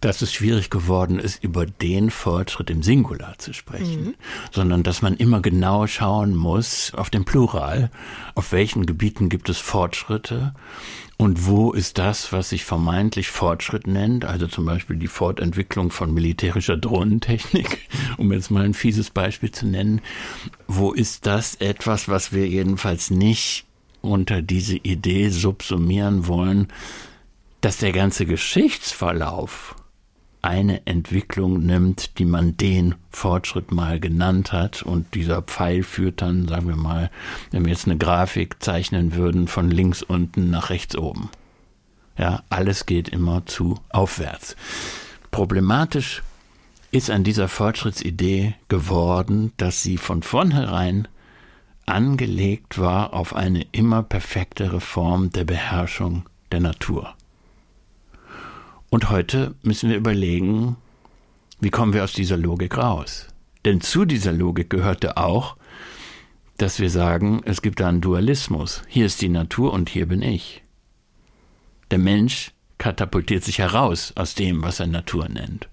[0.00, 4.14] dass es schwierig geworden ist, über den Fortschritt im Singular zu sprechen, mhm.
[4.50, 7.90] sondern dass man immer genau schauen muss auf den Plural,
[8.34, 10.54] auf welchen Gebieten gibt es Fortschritte
[11.20, 16.14] und wo ist das, was sich vermeintlich Fortschritt nennt, also zum Beispiel die Fortentwicklung von
[16.14, 20.00] militärischer Drohnentechnik, um jetzt mal ein fieses Beispiel zu nennen,
[20.66, 23.66] wo ist das etwas, was wir jedenfalls nicht
[24.00, 26.68] unter diese Idee subsumieren wollen,
[27.60, 29.76] dass der ganze Geschichtsverlauf
[30.42, 36.48] eine Entwicklung nimmt, die man den Fortschritt mal genannt hat und dieser Pfeil führt dann,
[36.48, 37.10] sagen wir mal,
[37.50, 41.30] wenn wir jetzt eine Grafik zeichnen würden, von links unten nach rechts oben.
[42.16, 44.56] Ja, alles geht immer zu aufwärts.
[45.30, 46.22] Problematisch
[46.90, 51.08] ist an dieser Fortschrittsidee geworden, dass sie von vornherein
[51.86, 57.14] angelegt war auf eine immer perfektere Form der Beherrschung der Natur.
[58.90, 60.76] Und heute müssen wir überlegen,
[61.60, 63.28] wie kommen wir aus dieser Logik raus?
[63.64, 65.56] Denn zu dieser Logik gehörte auch,
[66.58, 68.82] dass wir sagen, es gibt da einen Dualismus.
[68.88, 70.62] Hier ist die Natur und hier bin ich.
[71.92, 75.68] Der Mensch katapultiert sich heraus aus dem, was er Natur nennt.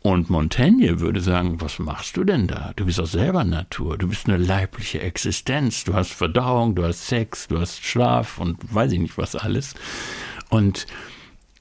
[0.00, 2.72] Und Montaigne würde sagen, was machst du denn da?
[2.76, 7.06] Du bist doch selber Natur, du bist eine leibliche Existenz, du hast Verdauung, du hast
[7.06, 9.74] Sex, du hast Schlaf und weiß ich nicht was alles.
[10.50, 10.86] Und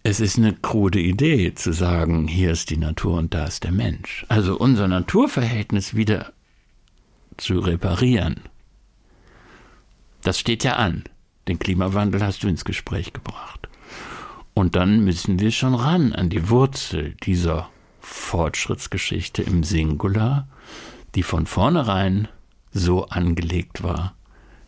[0.07, 3.73] es ist eine krude Idee zu sagen, hier ist die Natur und da ist der
[3.73, 4.25] Mensch.
[4.29, 6.31] Also unser Naturverhältnis wieder
[7.35, 8.39] zu reparieren.
[10.21, 11.03] Das steht ja an.
[11.49, 13.67] Den Klimawandel hast du ins Gespräch gebracht.
[14.53, 20.47] Und dann müssen wir schon ran an die Wurzel dieser Fortschrittsgeschichte im Singular,
[21.15, 22.29] die von vornherein
[22.71, 24.15] so angelegt war,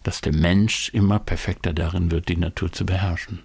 [0.03, 3.39] dass der Mensch immer perfekter darin wird, die Natur zu beherrschen.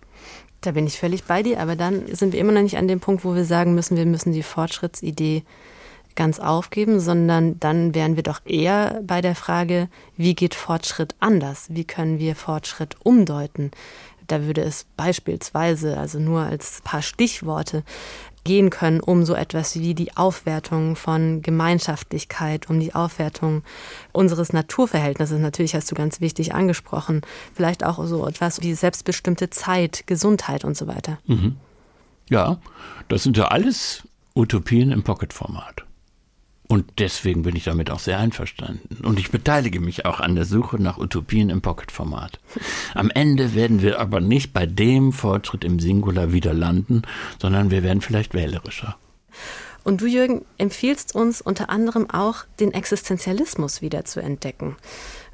[0.64, 2.98] Da bin ich völlig bei dir, aber dann sind wir immer noch nicht an dem
[2.98, 5.42] Punkt, wo wir sagen müssen, wir müssen die Fortschrittsidee
[6.14, 11.66] ganz aufgeben, sondern dann wären wir doch eher bei der Frage, wie geht Fortschritt anders?
[11.68, 13.72] Wie können wir Fortschritt umdeuten?
[14.26, 17.82] Da würde es beispielsweise, also nur als paar Stichworte,
[18.44, 23.62] gehen können, um so etwas wie die Aufwertung von Gemeinschaftlichkeit, um die Aufwertung
[24.12, 25.40] unseres Naturverhältnisses.
[25.40, 27.22] Natürlich hast du ganz wichtig angesprochen.
[27.54, 31.18] Vielleicht auch so etwas wie selbstbestimmte Zeit, Gesundheit und so weiter.
[31.26, 31.56] Mhm.
[32.30, 32.58] Ja,
[33.08, 35.84] das sind ja alles Utopien im Pocket-Format.
[36.66, 39.04] Und deswegen bin ich damit auch sehr einverstanden.
[39.04, 42.40] Und ich beteilige mich auch an der Suche nach Utopien im Pocket-Format.
[42.94, 47.02] Am Ende werden wir aber nicht bei dem Fortschritt im Singular wieder landen,
[47.40, 48.96] sondern wir werden vielleicht wählerischer.
[49.84, 54.76] Und du, Jürgen, empfiehlst uns unter anderem auch, den Existenzialismus wieder zu entdecken.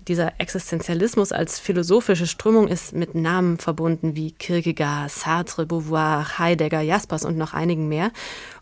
[0.09, 7.25] Dieser Existenzialismus als philosophische Strömung ist mit Namen verbunden wie Kierkegaard, Sartre, Beauvoir, Heidegger, Jaspers
[7.25, 8.11] und noch einigen mehr.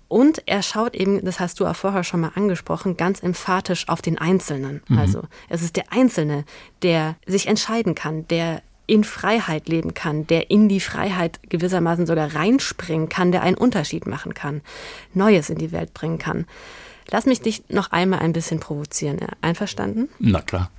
[0.09, 4.01] Und er schaut eben, das hast du auch vorher schon mal angesprochen, ganz emphatisch auf
[4.01, 4.83] den Einzelnen.
[4.89, 4.99] Mhm.
[4.99, 6.45] Also es ist der Einzelne,
[6.83, 12.35] der sich entscheiden kann, der in Freiheit leben kann, der in die Freiheit gewissermaßen sogar
[12.35, 14.63] reinspringen kann, der einen Unterschied machen kann,
[15.13, 16.47] Neues in die Welt bringen kann.
[17.11, 19.19] Lass mich dich noch einmal ein bisschen provozieren.
[19.43, 20.09] Einverstanden?
[20.19, 20.71] Na klar.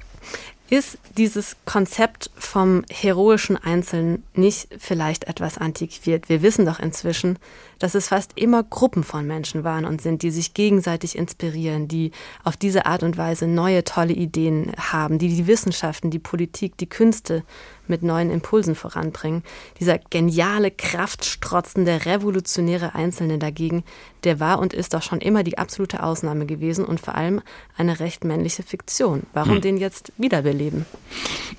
[0.71, 6.29] Ist dieses Konzept vom heroischen Einzelnen nicht vielleicht etwas antiquiert?
[6.29, 7.39] Wir wissen doch inzwischen,
[7.79, 12.11] dass es fast immer Gruppen von Menschen waren und sind, die sich gegenseitig inspirieren, die
[12.43, 16.89] auf diese Art und Weise neue, tolle Ideen haben, die die Wissenschaften, die Politik, die
[16.89, 17.43] Künste
[17.89, 19.43] mit neuen Impulsen voranbringen.
[19.79, 23.83] Dieser geniale, kraftstrotzende, revolutionäre Einzelne dagegen,
[24.23, 27.41] der war und ist doch schon immer die absolute Ausnahme gewesen und vor allem
[27.77, 29.23] eine recht männliche Fiktion.
[29.33, 29.61] Warum hm.
[29.61, 30.85] den jetzt wiederbeleben?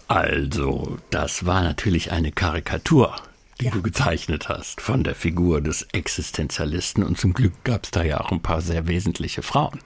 [0.09, 3.17] Also, das war natürlich eine Karikatur
[3.61, 3.73] die ja.
[3.73, 7.05] du gezeichnet hast von der Figur des Existenzialisten.
[7.05, 9.81] Und zum Glück gab es da ja auch ein paar sehr wesentliche Frauen.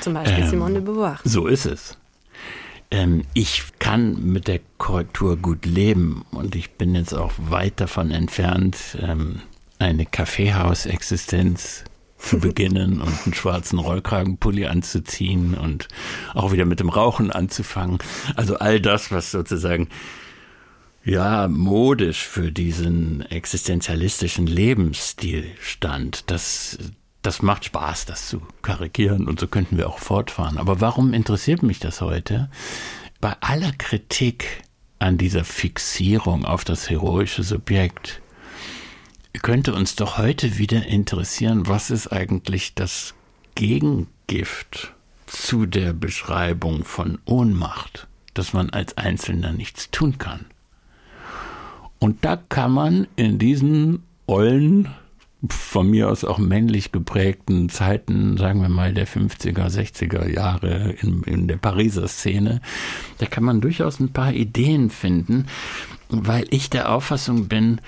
[0.00, 1.18] Zum Beispiel ähm, Simone de Beauvoir.
[1.24, 1.96] So ist es.
[2.90, 8.10] Ähm, ich kann mit der Korrektur gut leben und ich bin jetzt auch weit davon
[8.10, 9.40] entfernt, ähm,
[9.78, 11.84] eine Kaffeehausexistenz
[12.18, 15.88] zu beginnen und einen schwarzen Rollkragenpulli anzuziehen und
[16.34, 17.98] auch wieder mit dem Rauchen anzufangen.
[18.36, 19.88] Also all das, was sozusagen
[21.04, 26.30] ja, modisch für diesen existenzialistischen Lebensstil stand.
[26.30, 26.78] Das,
[27.26, 30.58] das macht Spaß, das zu karikieren und so könnten wir auch fortfahren.
[30.58, 32.48] Aber warum interessiert mich das heute?
[33.20, 34.62] Bei aller Kritik
[35.00, 38.22] an dieser Fixierung auf das heroische Subjekt
[39.42, 43.14] könnte uns doch heute wieder interessieren, was ist eigentlich das
[43.56, 44.94] Gegengift
[45.26, 50.46] zu der Beschreibung von Ohnmacht, dass man als Einzelner nichts tun kann.
[51.98, 54.94] Und da kann man in diesen ollen,
[55.48, 61.22] von mir aus auch männlich geprägten Zeiten, sagen wir mal der 50er, 60er Jahre in,
[61.24, 62.60] in der Pariser Szene,
[63.18, 65.46] da kann man durchaus ein paar Ideen finden,
[66.08, 67.80] weil ich der Auffassung bin,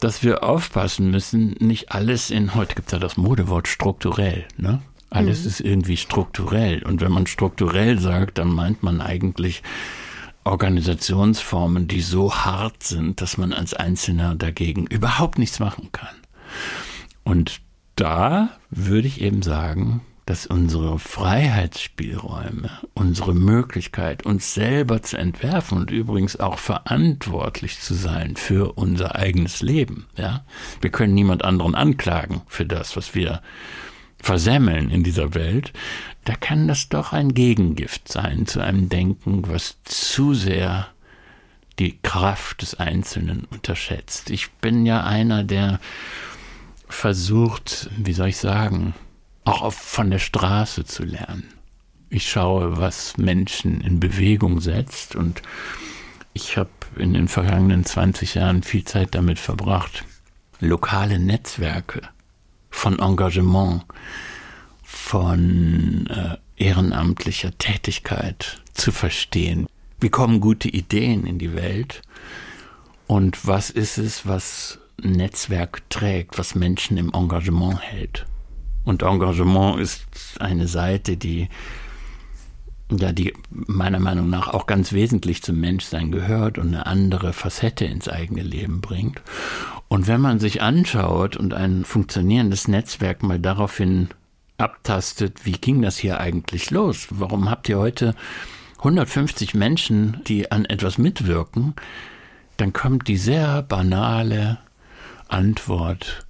[0.00, 4.80] dass wir aufpassen müssen, nicht alles in, heute gibt es ja das Modewort strukturell, ne?
[5.10, 5.48] Alles mhm.
[5.48, 6.84] ist irgendwie strukturell.
[6.84, 9.62] Und wenn man strukturell sagt, dann meint man eigentlich
[10.44, 16.14] Organisationsformen, die so hart sind, dass man als Einzelner dagegen überhaupt nichts machen kann.
[17.24, 17.60] Und
[17.96, 25.90] da würde ich eben sagen, dass unsere Freiheitsspielräume, unsere Möglichkeit, uns selber zu entwerfen und
[25.90, 30.44] übrigens auch verantwortlich zu sein für unser eigenes Leben, ja.
[30.80, 33.42] Wir können niemand anderen anklagen für das, was wir
[34.22, 35.72] versemmeln in dieser Welt,
[36.24, 40.88] da kann das doch ein Gegengift sein zu einem Denken, was zu sehr
[41.78, 44.30] die Kraft des Einzelnen unterschätzt.
[44.30, 45.80] Ich bin ja einer, der
[46.92, 48.94] versucht, wie soll ich sagen,
[49.44, 51.44] auch von der Straße zu lernen.
[52.08, 55.42] Ich schaue, was Menschen in Bewegung setzt und
[56.32, 60.04] ich habe in den vergangenen 20 Jahren viel Zeit damit verbracht,
[60.60, 62.02] lokale Netzwerke
[62.70, 63.84] von Engagement,
[64.82, 69.66] von äh, ehrenamtlicher Tätigkeit zu verstehen.
[70.00, 72.02] Wie kommen gute Ideen in die Welt?
[73.06, 78.26] Und was ist es, was Netzwerk trägt, was Menschen im Engagement hält?
[78.84, 80.06] Und Engagement ist
[80.40, 81.48] eine Seite, die
[82.90, 87.84] ja, die meiner Meinung nach auch ganz wesentlich zum Menschsein gehört und eine andere Facette
[87.84, 89.22] ins eigene Leben bringt.
[89.88, 94.08] Und wenn man sich anschaut und ein funktionierendes Netzwerk mal daraufhin
[94.58, 97.08] abtastet, wie ging das hier eigentlich los?
[97.10, 98.14] Warum habt ihr heute
[98.78, 101.74] 150 Menschen, die an etwas mitwirken?
[102.56, 104.58] Dann kommt die sehr banale
[105.30, 106.26] Antwort,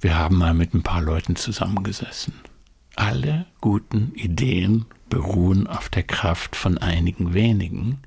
[0.00, 2.34] wir haben mal mit ein paar Leuten zusammengesessen.
[2.94, 7.98] Alle guten Ideen beruhen auf der Kraft von einigen wenigen.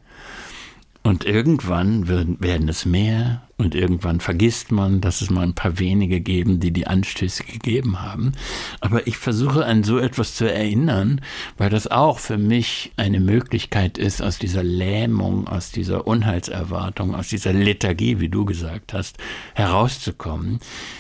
[1.08, 6.20] Und irgendwann werden es mehr und irgendwann vergisst man, dass es mal ein paar wenige
[6.20, 8.34] geben, die die Anstöße gegeben haben.
[8.82, 11.22] Aber ich versuche an so etwas zu erinnern,
[11.58, 17.30] weil das auch für mich eine Möglichkeit ist, aus dieser Lähmung, aus dieser Unheilserwartung, aus
[17.30, 19.17] dieser Lethargie, wie du gesagt hast,
[19.56, 20.60] herauszukommen,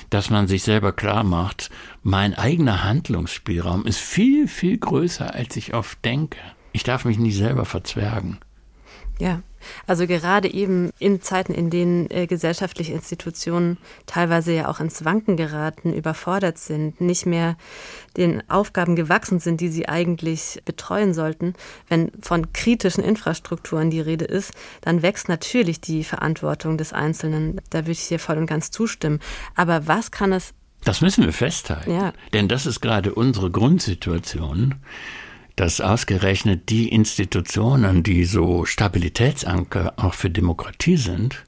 [0.09, 1.69] dass man sich selber klar macht,
[2.01, 6.37] mein eigener Handlungsspielraum ist viel, viel größer, als ich oft denke.
[6.71, 8.37] Ich darf mich nicht selber verzwergen.
[9.19, 9.41] Ja,
[9.85, 15.37] also gerade eben in Zeiten, in denen äh, gesellschaftliche Institutionen teilweise ja auch ins Wanken
[15.37, 17.57] geraten, überfordert sind, nicht mehr
[18.15, 21.53] den Aufgaben gewachsen sind, die sie eigentlich betreuen sollten,
[21.87, 27.61] wenn von kritischen Infrastrukturen die Rede ist, dann wächst natürlich die Verantwortung des Einzelnen.
[27.69, 29.19] Da würde ich dir voll und ganz zustimmen.
[29.55, 30.53] Aber was kann es
[30.83, 31.91] das müssen wir festhalten.
[31.91, 32.13] Ja.
[32.33, 34.75] Denn das ist gerade unsere Grundsituation
[35.57, 41.43] dass ausgerechnet die Institutionen, die so Stabilitätsanker auch für Demokratie sind,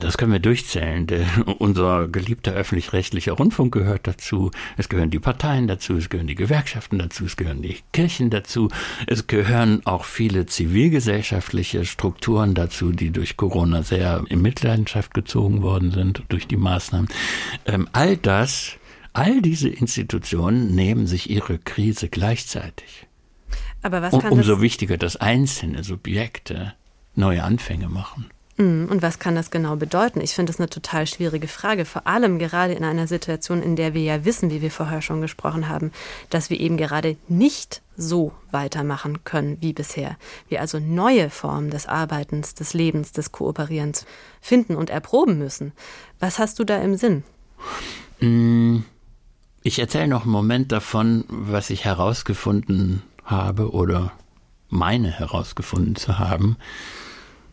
[0.00, 1.06] Das können wir durchzählen.
[1.06, 1.26] Der,
[1.58, 4.50] unser geliebter öffentlich-rechtlicher Rundfunk gehört dazu.
[4.78, 8.70] Es gehören die Parteien dazu, es gehören die Gewerkschaften dazu, es gehören die Kirchen dazu.
[9.06, 15.90] Es gehören auch viele zivilgesellschaftliche Strukturen dazu, die durch Corona sehr in Mitleidenschaft gezogen worden
[15.92, 17.08] sind durch die Maßnahmen.
[17.66, 18.78] Ähm, all das,
[19.12, 23.06] all diese Institutionen nehmen sich ihre Krise gleichzeitig.
[23.82, 26.74] Aber was kann umso das, wichtiger, dass einzelne Subjekte
[27.14, 28.30] neue Anfänge machen.
[28.56, 30.20] Mm, und was kann das genau bedeuten?
[30.20, 33.94] Ich finde das eine total schwierige Frage, vor allem gerade in einer Situation, in der
[33.94, 35.92] wir ja wissen, wie wir vorher schon gesprochen haben,
[36.30, 40.16] dass wir eben gerade nicht so weitermachen können wie bisher.
[40.48, 44.06] Wir also neue Formen des Arbeitens, des Lebens, des Kooperierens
[44.40, 45.72] finden und erproben müssen.
[46.18, 47.22] Was hast du da im Sinn?
[48.20, 48.80] Mm,
[49.62, 54.12] Ich erzähle noch einen Moment davon, was ich herausgefunden habe oder
[54.68, 56.56] meine herausgefunden zu haben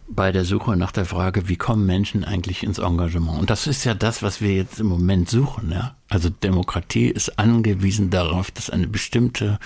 [0.10, 3.40] bei der Suche nach der Frage, wie kommen Menschen eigentlich ins Engagement?
[3.40, 5.72] Und das ist ja das, was wir jetzt im Moment suchen.
[5.72, 5.96] Ja?
[6.10, 9.60] Also Demokratie ist angewiesen darauf, dass eine bestimmte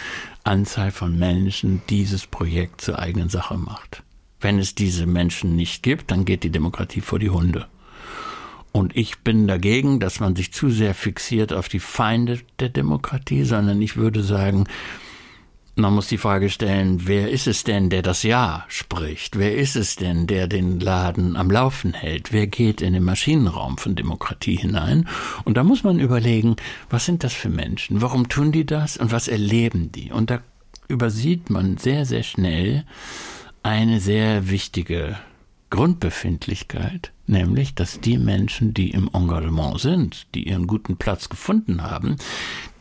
[0.44, 4.04] Anzahl von Menschen dieses Projekt zur eigenen Sache macht.
[4.40, 7.68] Wenn es diese Menschen nicht gibt, dann geht die Demokratie vor die Hunde.
[8.72, 13.44] Und ich bin dagegen, dass man sich zu sehr fixiert auf die Feinde der Demokratie,
[13.44, 14.66] sondern ich würde sagen,
[15.82, 19.38] man muss die Frage stellen, wer ist es denn, der das Ja spricht?
[19.38, 22.32] Wer ist es denn, der den Laden am Laufen hält?
[22.32, 25.08] Wer geht in den Maschinenraum von Demokratie hinein?
[25.44, 26.56] Und da muss man überlegen,
[26.90, 28.02] was sind das für Menschen?
[28.02, 28.98] Warum tun die das?
[28.98, 30.12] Und was erleben die?
[30.12, 30.40] Und da
[30.88, 32.86] übersieht man sehr, sehr schnell
[33.64, 35.18] eine sehr wichtige
[35.70, 42.18] Grundbefindlichkeit, nämlich, dass die Menschen, die im Engagement sind, die ihren guten Platz gefunden haben,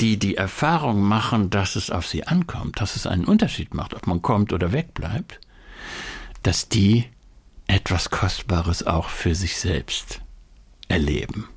[0.00, 4.06] die die Erfahrung machen, dass es auf sie ankommt, dass es einen Unterschied macht, ob
[4.06, 5.40] man kommt oder wegbleibt,
[6.42, 7.06] dass die
[7.66, 10.20] etwas Kostbares auch für sich selbst
[10.88, 11.48] erleben.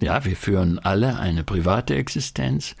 [0.00, 2.76] Ja, wir führen alle eine private Existenz,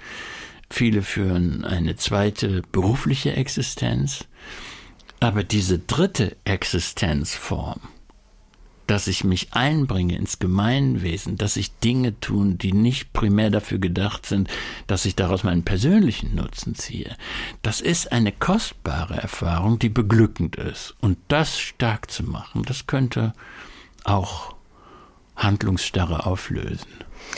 [0.70, 4.24] viele führen eine zweite berufliche Existenz,
[5.20, 7.80] aber diese dritte Existenzform,
[8.86, 14.26] dass ich mich einbringe ins Gemeinwesen, dass ich Dinge tun, die nicht primär dafür gedacht
[14.26, 14.48] sind,
[14.86, 17.16] dass ich daraus meinen persönlichen Nutzen ziehe.
[17.62, 20.94] Das ist eine kostbare Erfahrung, die beglückend ist.
[21.00, 23.32] Und das stark zu machen, das könnte
[24.04, 24.54] auch
[25.36, 26.88] Handlungsstarre auflösen.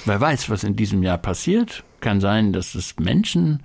[0.04, 3.62] Wer weiß, was in diesem Jahr passiert, kann sein, dass es Menschen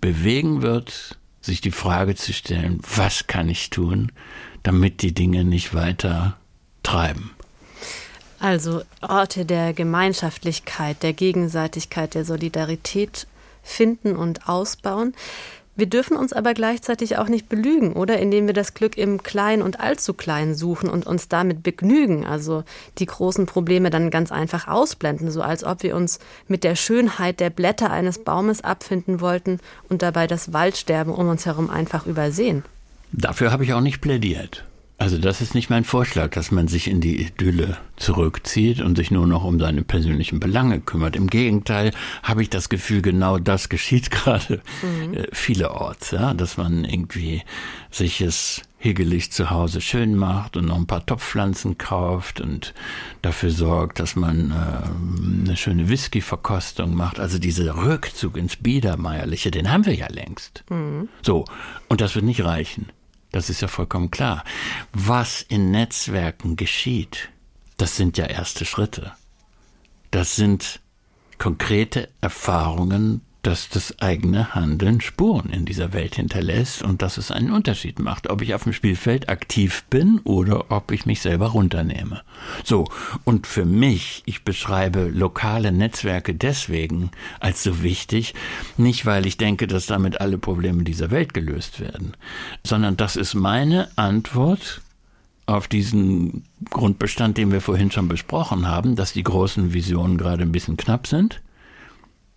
[0.00, 4.12] bewegen wird, sich die Frage zu stellen, was kann ich tun,
[4.62, 6.38] damit die Dinge nicht weiter
[6.84, 7.32] treiben.
[8.38, 13.26] Also Orte der Gemeinschaftlichkeit, der Gegenseitigkeit, der Solidarität
[13.62, 15.14] finden und ausbauen.
[15.76, 18.18] Wir dürfen uns aber gleichzeitig auch nicht belügen, oder?
[18.20, 22.62] Indem wir das Glück im Kleinen und allzu Kleinen suchen und uns damit begnügen, also
[22.98, 27.40] die großen Probleme dann ganz einfach ausblenden, so als ob wir uns mit der Schönheit
[27.40, 32.62] der Blätter eines Baumes abfinden wollten und dabei das Waldsterben um uns herum einfach übersehen.
[33.10, 34.64] Dafür habe ich auch nicht plädiert.
[34.96, 39.10] Also das ist nicht mein Vorschlag, dass man sich in die Idylle zurückzieht und sich
[39.10, 41.16] nur noch um seine persönlichen Belange kümmert.
[41.16, 41.90] Im Gegenteil
[42.22, 45.14] habe ich das Gefühl, genau das geschieht gerade mhm.
[45.14, 47.42] äh, vielerorts, ja, dass man irgendwie
[47.90, 52.74] sich es higgelig zu Hause schön macht und noch ein paar Topfpflanzen kauft und
[53.22, 57.18] dafür sorgt, dass man äh, eine schöne Whisky-Verkostung macht.
[57.18, 60.64] Also dieser Rückzug ins Biedermeierliche, den haben wir ja längst.
[60.70, 61.08] Mhm.
[61.22, 61.46] So,
[61.88, 62.86] und das wird nicht reichen.
[63.34, 64.44] Das ist ja vollkommen klar.
[64.92, 67.30] Was in Netzwerken geschieht,
[67.76, 69.10] das sind ja erste Schritte.
[70.12, 70.78] Das sind
[71.36, 77.50] konkrete Erfahrungen dass das eigene Handeln Spuren in dieser Welt hinterlässt und dass es einen
[77.50, 82.22] Unterschied macht, ob ich auf dem Spielfeld aktiv bin oder ob ich mich selber runternehme.
[82.64, 82.88] So,
[83.24, 88.34] und für mich, ich beschreibe lokale Netzwerke deswegen als so wichtig,
[88.78, 92.16] nicht weil ich denke, dass damit alle Probleme dieser Welt gelöst werden,
[92.64, 94.80] sondern das ist meine Antwort
[95.46, 100.52] auf diesen Grundbestand, den wir vorhin schon besprochen haben, dass die großen Visionen gerade ein
[100.52, 101.42] bisschen knapp sind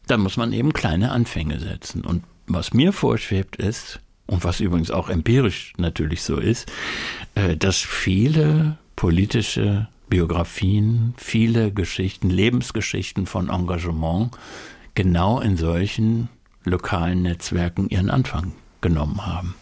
[0.08, 2.04] da muss man eben kleine Anfänge setzen.
[2.06, 6.72] Und was mir vorschwebt ist, und was übrigens auch empirisch natürlich so ist,
[7.36, 14.32] äh, dass viele politische Biografien, viele Geschichten, Lebensgeschichten von Engagement
[14.96, 16.30] genau in solchen
[16.64, 19.56] lokalen Netzwerken ihren Anfang genommen haben.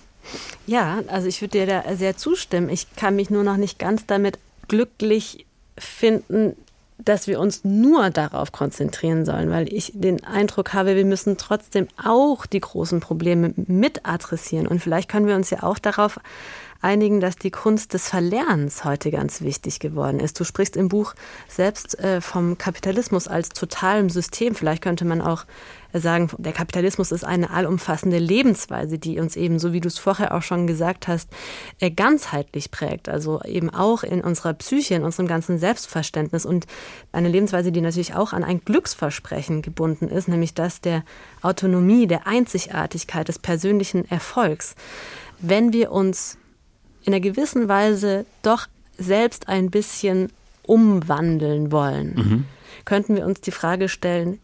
[0.65, 2.69] Ja, also ich würde dir da sehr zustimmen.
[2.69, 5.45] Ich kann mich nur noch nicht ganz damit glücklich
[5.77, 6.55] finden,
[6.97, 11.87] dass wir uns nur darauf konzentrieren sollen, weil ich den Eindruck habe, wir müssen trotzdem
[12.01, 14.67] auch die großen Probleme mit adressieren.
[14.67, 16.19] Und vielleicht können wir uns ja auch darauf
[16.81, 20.39] einigen, dass die Kunst des Verlernens heute ganz wichtig geworden ist.
[20.39, 21.13] Du sprichst im Buch
[21.47, 24.55] selbst äh, vom Kapitalismus als totalem System.
[24.55, 25.45] Vielleicht könnte man auch
[25.93, 30.35] sagen, der Kapitalismus ist eine allumfassende Lebensweise, die uns eben, so wie du es vorher
[30.35, 31.29] auch schon gesagt hast,
[31.79, 33.09] äh, ganzheitlich prägt.
[33.09, 36.65] Also eben auch in unserer Psyche, in unserem ganzen Selbstverständnis und
[37.11, 41.03] eine Lebensweise, die natürlich auch an ein Glücksversprechen gebunden ist, nämlich das der
[41.41, 44.75] Autonomie, der Einzigartigkeit des persönlichen Erfolgs.
[45.39, 46.37] Wenn wir uns
[47.05, 50.31] in einer gewissen Weise doch selbst ein bisschen
[50.63, 52.45] umwandeln wollen, mhm.
[52.85, 54.39] könnten wir uns die Frage stellen,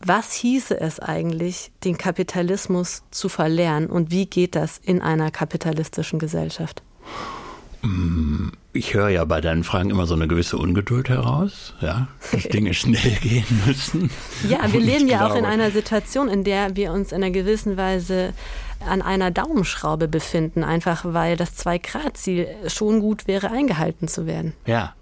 [0.00, 6.18] was hieße es eigentlich, den Kapitalismus zu verlernen und wie geht das in einer kapitalistischen
[6.18, 6.82] Gesellschaft?
[7.82, 12.42] Mm, ich höre ja bei deinen Fragen immer so eine gewisse Ungeduld heraus, ja, dass
[12.52, 14.10] Dinge schnell gehen müssen.
[14.48, 17.76] Ja, wir leben ja auch in einer Situation, in der wir uns in einer gewissen
[17.76, 18.34] Weise
[18.86, 24.54] an einer Daumenschraube befinden, einfach weil das Zwei-Grad-Ziel schon gut wäre, eingehalten zu werden.
[24.66, 24.94] Ja,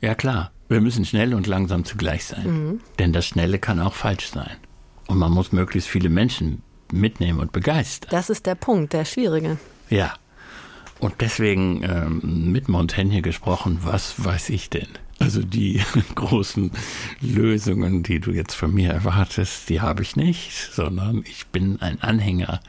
[0.00, 0.50] ja klar.
[0.68, 2.46] Wir müssen schnell und langsam zugleich sein.
[2.46, 2.80] Mhm.
[2.98, 4.56] Denn das Schnelle kann auch falsch sein.
[5.06, 8.10] Und man muss möglichst viele Menschen mitnehmen und begeistern.
[8.10, 9.58] Das ist der Punkt, der Schwierige.
[9.88, 10.14] Ja.
[10.98, 14.88] Und deswegen ähm, mit Montaigne gesprochen, was weiß ich denn?
[15.18, 15.82] Also die
[16.14, 16.70] großen
[17.20, 22.02] Lösungen, die du jetzt von mir erwartest, die habe ich nicht, sondern ich bin ein
[22.02, 22.60] Anhänger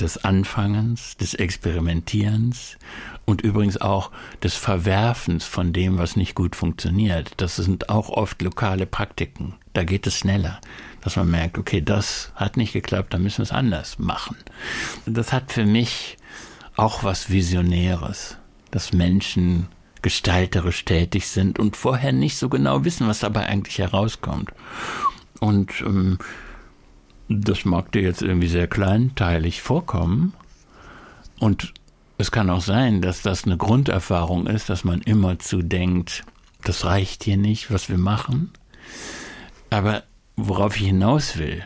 [0.00, 2.76] des Anfangens, des Experimentierens
[3.24, 4.10] und übrigens auch
[4.42, 7.34] des Verwerfens von dem, was nicht gut funktioniert.
[7.36, 9.54] Das sind auch oft lokale Praktiken.
[9.72, 10.60] Da geht es schneller,
[11.02, 14.36] dass man merkt, okay, das hat nicht geklappt, da müssen wir es anders machen.
[15.06, 16.16] Das hat für mich
[16.76, 18.38] auch was Visionäres,
[18.70, 19.68] dass Menschen
[20.02, 24.50] gestalterisch tätig sind und vorher nicht so genau wissen, was dabei eigentlich herauskommt.
[25.40, 26.18] Und ähm,
[27.30, 30.34] das mag dir jetzt irgendwie sehr kleinteilig vorkommen.
[31.38, 31.72] Und
[32.18, 36.24] es kann auch sein, dass das eine Grunderfahrung ist, dass man immerzu denkt,
[36.64, 38.50] das reicht hier nicht, was wir machen.
[39.70, 40.02] Aber
[40.36, 41.64] worauf ich hinaus will,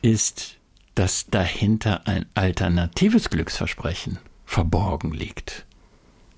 [0.00, 0.56] ist,
[0.94, 5.66] dass dahinter ein alternatives Glücksversprechen verborgen liegt.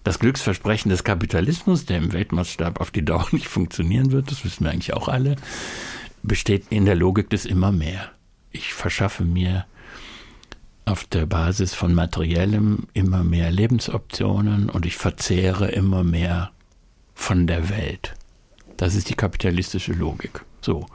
[0.03, 4.65] Das Glücksversprechen des Kapitalismus, der im Weltmaßstab auf die Dauer nicht funktionieren wird, das wissen
[4.65, 5.37] wir eigentlich auch alle,
[6.25, 8.11] besteht in der Logik des immer mehr
[8.55, 9.67] ich verschaffe mir
[10.87, 16.53] auf der Basis von materiellem immer mehr Lebensoptionen und ich verzehre immer mehr
[17.15, 18.15] von der Welt.
[18.77, 20.45] Das ist die kapitalistische Logik.
[20.61, 20.87] So.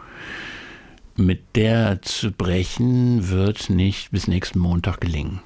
[1.15, 5.41] Mit der zu brechen wird nicht bis nächsten Montag gelingen,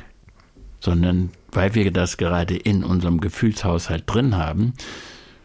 [0.80, 4.74] sondern weil wir das gerade in unserem Gefühlshaushalt drin haben,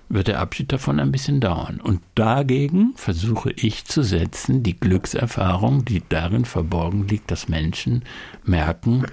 [0.08, 1.80] wird der Abschied davon ein bisschen dauern.
[1.80, 8.04] Und dagegen versuche ich zu setzen die Glückserfahrung, die darin verborgen liegt, dass Menschen
[8.44, 9.04] merken,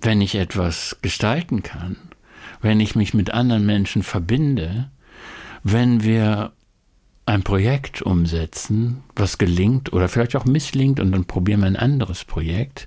[0.00, 1.96] wenn ich etwas gestalten kann,
[2.60, 4.90] wenn ich mich mit anderen Menschen verbinde,
[5.62, 6.52] wenn wir
[7.26, 12.24] ein Projekt umsetzen, was gelingt oder vielleicht auch misslingt und dann probieren wir ein anderes
[12.24, 12.86] Projekt,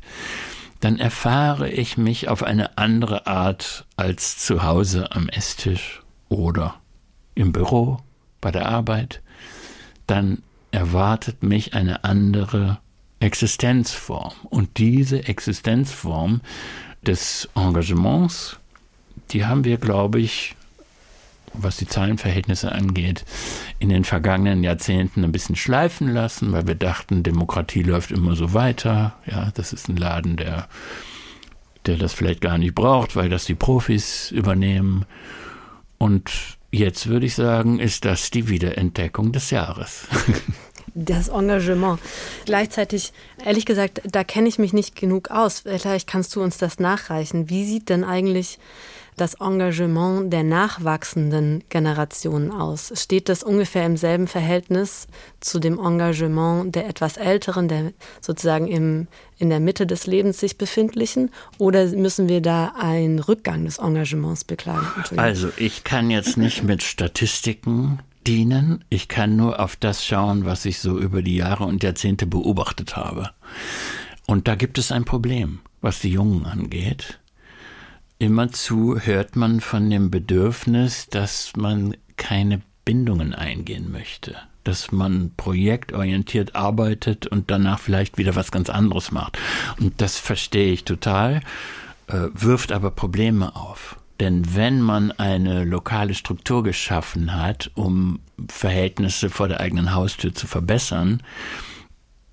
[0.79, 6.75] dann erfahre ich mich auf eine andere Art als zu Hause am Esstisch oder
[7.35, 7.99] im Büro,
[8.41, 9.21] bei der Arbeit,
[10.07, 12.79] dann erwartet mich eine andere
[13.19, 14.33] Existenzform.
[14.49, 16.41] Und diese Existenzform
[17.01, 18.57] des Engagements,
[19.31, 20.55] die haben wir, glaube ich,
[21.53, 23.25] was die Zahlenverhältnisse angeht,
[23.79, 28.53] in den vergangenen Jahrzehnten ein bisschen schleifen lassen, weil wir dachten, Demokratie läuft immer so
[28.53, 29.15] weiter.
[29.25, 30.67] Ja, das ist ein Laden, der,
[31.85, 35.05] der das vielleicht gar nicht braucht, weil das die Profis übernehmen.
[35.97, 40.07] Und Jetzt würde ich sagen, ist das die Wiederentdeckung des Jahres.
[40.95, 41.99] Das Engagement.
[42.45, 43.13] Gleichzeitig,
[43.45, 45.59] ehrlich gesagt, da kenne ich mich nicht genug aus.
[45.59, 47.49] Vielleicht kannst du uns das nachreichen.
[47.49, 48.57] Wie sieht denn eigentlich
[49.19, 52.91] das Engagement der nachwachsenden Generationen aus?
[52.95, 55.07] Steht das ungefähr im selben Verhältnis
[55.39, 59.07] zu dem Engagement der etwas älteren, der sozusagen im,
[59.37, 61.31] in der Mitte des Lebens sich befindlichen?
[61.57, 64.87] Oder müssen wir da einen Rückgang des Engagements beklagen?
[65.17, 68.83] Also ich kann jetzt nicht mit Statistiken dienen.
[68.89, 72.95] Ich kann nur auf das schauen, was ich so über die Jahre und Jahrzehnte beobachtet
[72.95, 73.31] habe.
[74.27, 77.19] Und da gibt es ein Problem, was die Jungen angeht.
[78.21, 86.53] Immerzu hört man von dem Bedürfnis, dass man keine Bindungen eingehen möchte, dass man projektorientiert
[86.53, 89.39] arbeitet und danach vielleicht wieder was ganz anderes macht.
[89.79, 91.39] Und das verstehe ich total,
[92.07, 93.95] äh, wirft aber Probleme auf.
[94.19, 100.45] Denn wenn man eine lokale Struktur geschaffen hat, um Verhältnisse vor der eigenen Haustür zu
[100.45, 101.23] verbessern,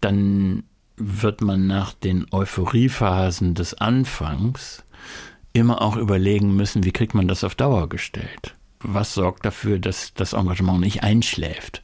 [0.01, 0.65] dann
[0.97, 4.83] wird man nach den Euphoriephasen des Anfangs
[5.57, 8.55] immer auch überlegen müssen, wie kriegt man das auf Dauer gestellt?
[8.81, 11.83] Was sorgt dafür, dass das Engagement nicht einschläft?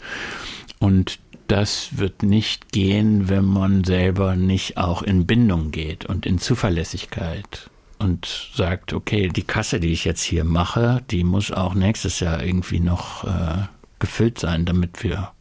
[0.78, 1.18] Und
[1.48, 7.70] das wird nicht gehen, wenn man selber nicht auch in Bindung geht und in Zuverlässigkeit
[7.98, 12.42] und sagt, okay, die Kasse, die ich jetzt hier mache, die muss auch nächstes Jahr
[12.42, 13.66] irgendwie noch äh,
[13.98, 15.32] gefüllt sein, damit wir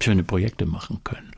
[0.00, 1.32] schöne Projekte machen können.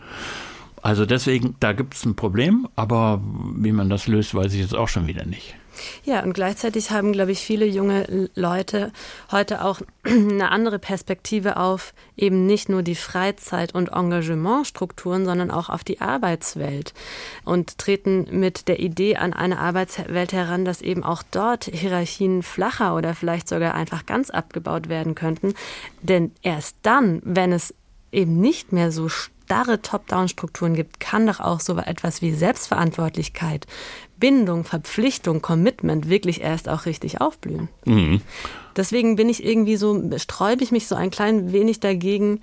[0.82, 3.20] Also deswegen, da gibt es ein Problem, aber
[3.56, 5.56] wie man das löst, weiß ich jetzt auch schon wieder nicht.
[6.04, 8.92] Ja, und gleichzeitig haben, glaube ich, viele junge Leute
[9.30, 15.68] heute auch eine andere Perspektive auf eben nicht nur die Freizeit- und Engagementstrukturen, sondern auch
[15.68, 16.94] auf die Arbeitswelt
[17.44, 22.94] und treten mit der Idee an eine Arbeitswelt heran, dass eben auch dort Hierarchien flacher
[22.94, 25.54] oder vielleicht sogar einfach ganz abgebaut werden könnten.
[26.02, 27.74] Denn erst dann, wenn es
[28.12, 29.08] eben nicht mehr so
[29.46, 33.66] starre Top-Down-Strukturen gibt, kann doch auch so etwas wie Selbstverantwortlichkeit,
[34.18, 37.68] Bindung, Verpflichtung, Commitment wirklich erst auch richtig aufblühen.
[37.84, 38.22] Mhm.
[38.74, 42.40] Deswegen bin ich irgendwie so, sträube ich mich so ein klein wenig dagegen,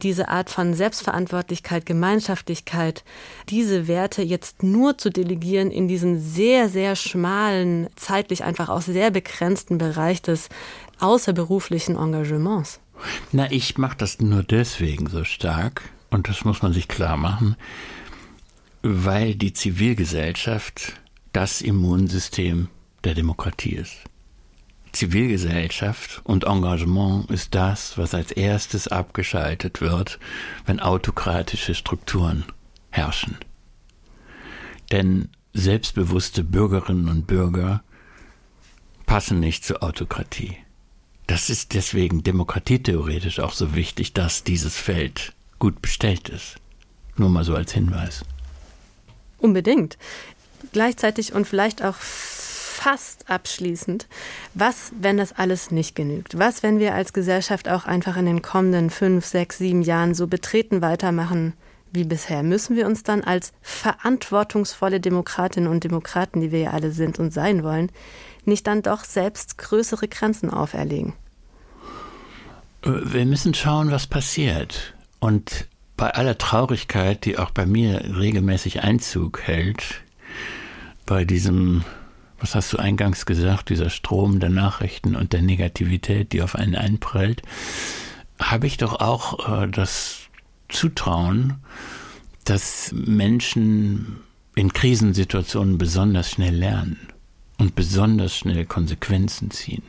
[0.00, 3.04] diese Art von Selbstverantwortlichkeit, Gemeinschaftlichkeit,
[3.50, 9.10] diese Werte jetzt nur zu delegieren in diesen sehr, sehr schmalen, zeitlich einfach auch sehr
[9.10, 10.48] begrenzten Bereich des
[11.00, 12.80] außerberuflichen Engagements.
[13.30, 17.56] Na, ich mache das nur deswegen so stark, und das muss man sich klar machen,
[18.82, 20.94] weil die Zivilgesellschaft
[21.32, 22.68] das Immunsystem
[23.04, 23.96] der Demokratie ist.
[24.92, 30.18] Zivilgesellschaft und Engagement ist das, was als erstes abgeschaltet wird,
[30.64, 32.44] wenn autokratische Strukturen
[32.90, 33.36] herrschen.
[34.90, 37.82] Denn selbstbewusste Bürgerinnen und Bürger
[39.04, 40.56] passen nicht zur Autokratie.
[41.26, 46.56] Das ist deswegen demokratietheoretisch auch so wichtig, dass dieses Feld gut bestellt ist.
[47.16, 48.24] Nur mal so als Hinweis.
[49.38, 49.96] Unbedingt.
[50.72, 54.06] Gleichzeitig und vielleicht auch fast abschließend,
[54.54, 56.38] was, wenn das alles nicht genügt?
[56.38, 60.26] Was, wenn wir als Gesellschaft auch einfach in den kommenden fünf, sechs, sieben Jahren so
[60.26, 61.54] betreten weitermachen
[61.90, 62.42] wie bisher?
[62.42, 67.32] Müssen wir uns dann als verantwortungsvolle Demokratinnen und Demokraten, die wir ja alle sind und
[67.32, 67.90] sein wollen,
[68.44, 71.14] nicht dann doch selbst größere Grenzen auferlegen?
[72.82, 74.95] Äh, wir müssen schauen, was passiert.
[75.20, 80.02] Und bei aller Traurigkeit, die auch bei mir regelmäßig Einzug hält,
[81.06, 81.84] bei diesem,
[82.38, 86.74] was hast du eingangs gesagt, dieser Strom der Nachrichten und der Negativität, die auf einen
[86.74, 87.42] einprellt,
[88.40, 90.18] habe ich doch auch äh, das
[90.68, 91.54] Zutrauen,
[92.44, 94.18] dass Menschen
[94.54, 97.08] in Krisensituationen besonders schnell lernen
[97.58, 99.82] und besonders schnell Konsequenzen ziehen.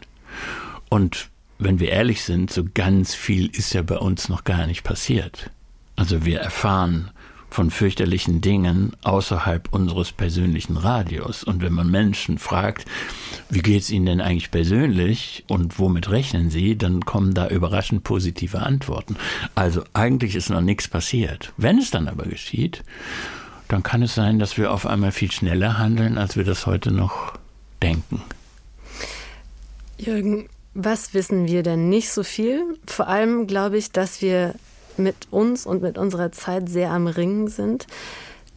[0.89, 4.83] Und wenn wir ehrlich sind, so ganz viel ist ja bei uns noch gar nicht
[4.83, 5.49] passiert.
[5.95, 7.11] Also wir erfahren
[7.49, 11.43] von fürchterlichen Dingen außerhalb unseres persönlichen Radios.
[11.43, 12.85] Und wenn man Menschen fragt,
[13.49, 18.03] wie geht es ihnen denn eigentlich persönlich und womit rechnen sie, dann kommen da überraschend
[18.03, 19.15] positive Antworten.
[19.55, 21.53] Also eigentlich ist noch nichts passiert.
[21.57, 22.83] Wenn es dann aber geschieht,
[23.69, 26.91] dann kann es sein, dass wir auf einmal viel schneller handeln, als wir das heute
[26.91, 27.33] noch
[27.81, 28.21] denken.
[29.97, 30.47] Jürgen,
[30.79, 32.77] was wissen wir denn nicht so viel?
[32.85, 34.53] Vor allem glaube ich, dass wir
[34.95, 37.87] mit uns und mit unserer Zeit sehr am Ringen sind.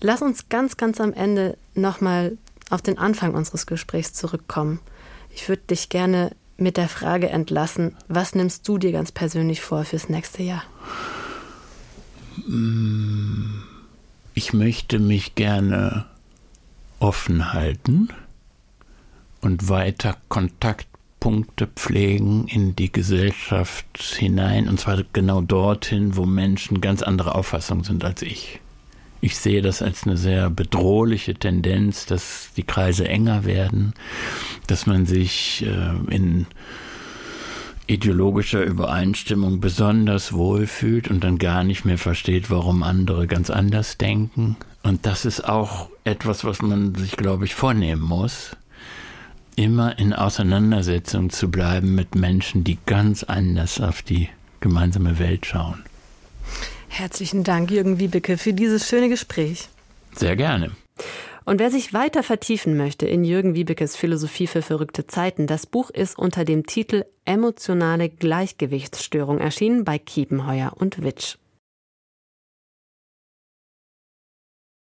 [0.03, 2.37] Lass uns ganz, ganz am Ende nochmal
[2.68, 4.81] auf den Anfang unseres Gesprächs zurückkommen.
[5.35, 9.85] Ich würde dich gerne mit der Frage entlassen, was nimmst du dir ganz persönlich vor
[9.85, 10.64] fürs nächste Jahr?
[14.35, 16.05] Ich möchte mich gerne
[16.99, 18.11] offen halten
[19.41, 20.18] und weiter
[21.21, 27.85] Kontaktpunkte pflegen in die Gesellschaft hinein, und zwar genau dorthin, wo Menschen ganz andere Auffassungen
[27.85, 28.61] sind als ich.
[29.21, 33.93] Ich sehe das als eine sehr bedrohliche Tendenz, dass die Kreise enger werden,
[34.66, 36.47] dass man sich äh, in
[37.87, 44.57] ideologischer Übereinstimmung besonders wohlfühlt und dann gar nicht mehr versteht, warum andere ganz anders denken.
[44.83, 48.57] Und das ist auch etwas, was man sich, glaube ich, vornehmen muss,
[49.57, 54.28] immer in Auseinandersetzung zu bleiben mit Menschen, die ganz anders auf die
[54.61, 55.84] gemeinsame Welt schauen.
[56.88, 59.68] Herzlichen Dank, Jürgen Wiebeke, für dieses schöne Gespräch.
[60.14, 60.72] Sehr gerne.
[61.44, 65.90] Und wer sich weiter vertiefen möchte in Jürgen Wiebekes Philosophie für verrückte Zeiten, das Buch
[65.90, 71.36] ist unter dem Titel Emotionale Gleichgewichtsstörung erschienen bei Kiepenheuer und Witsch.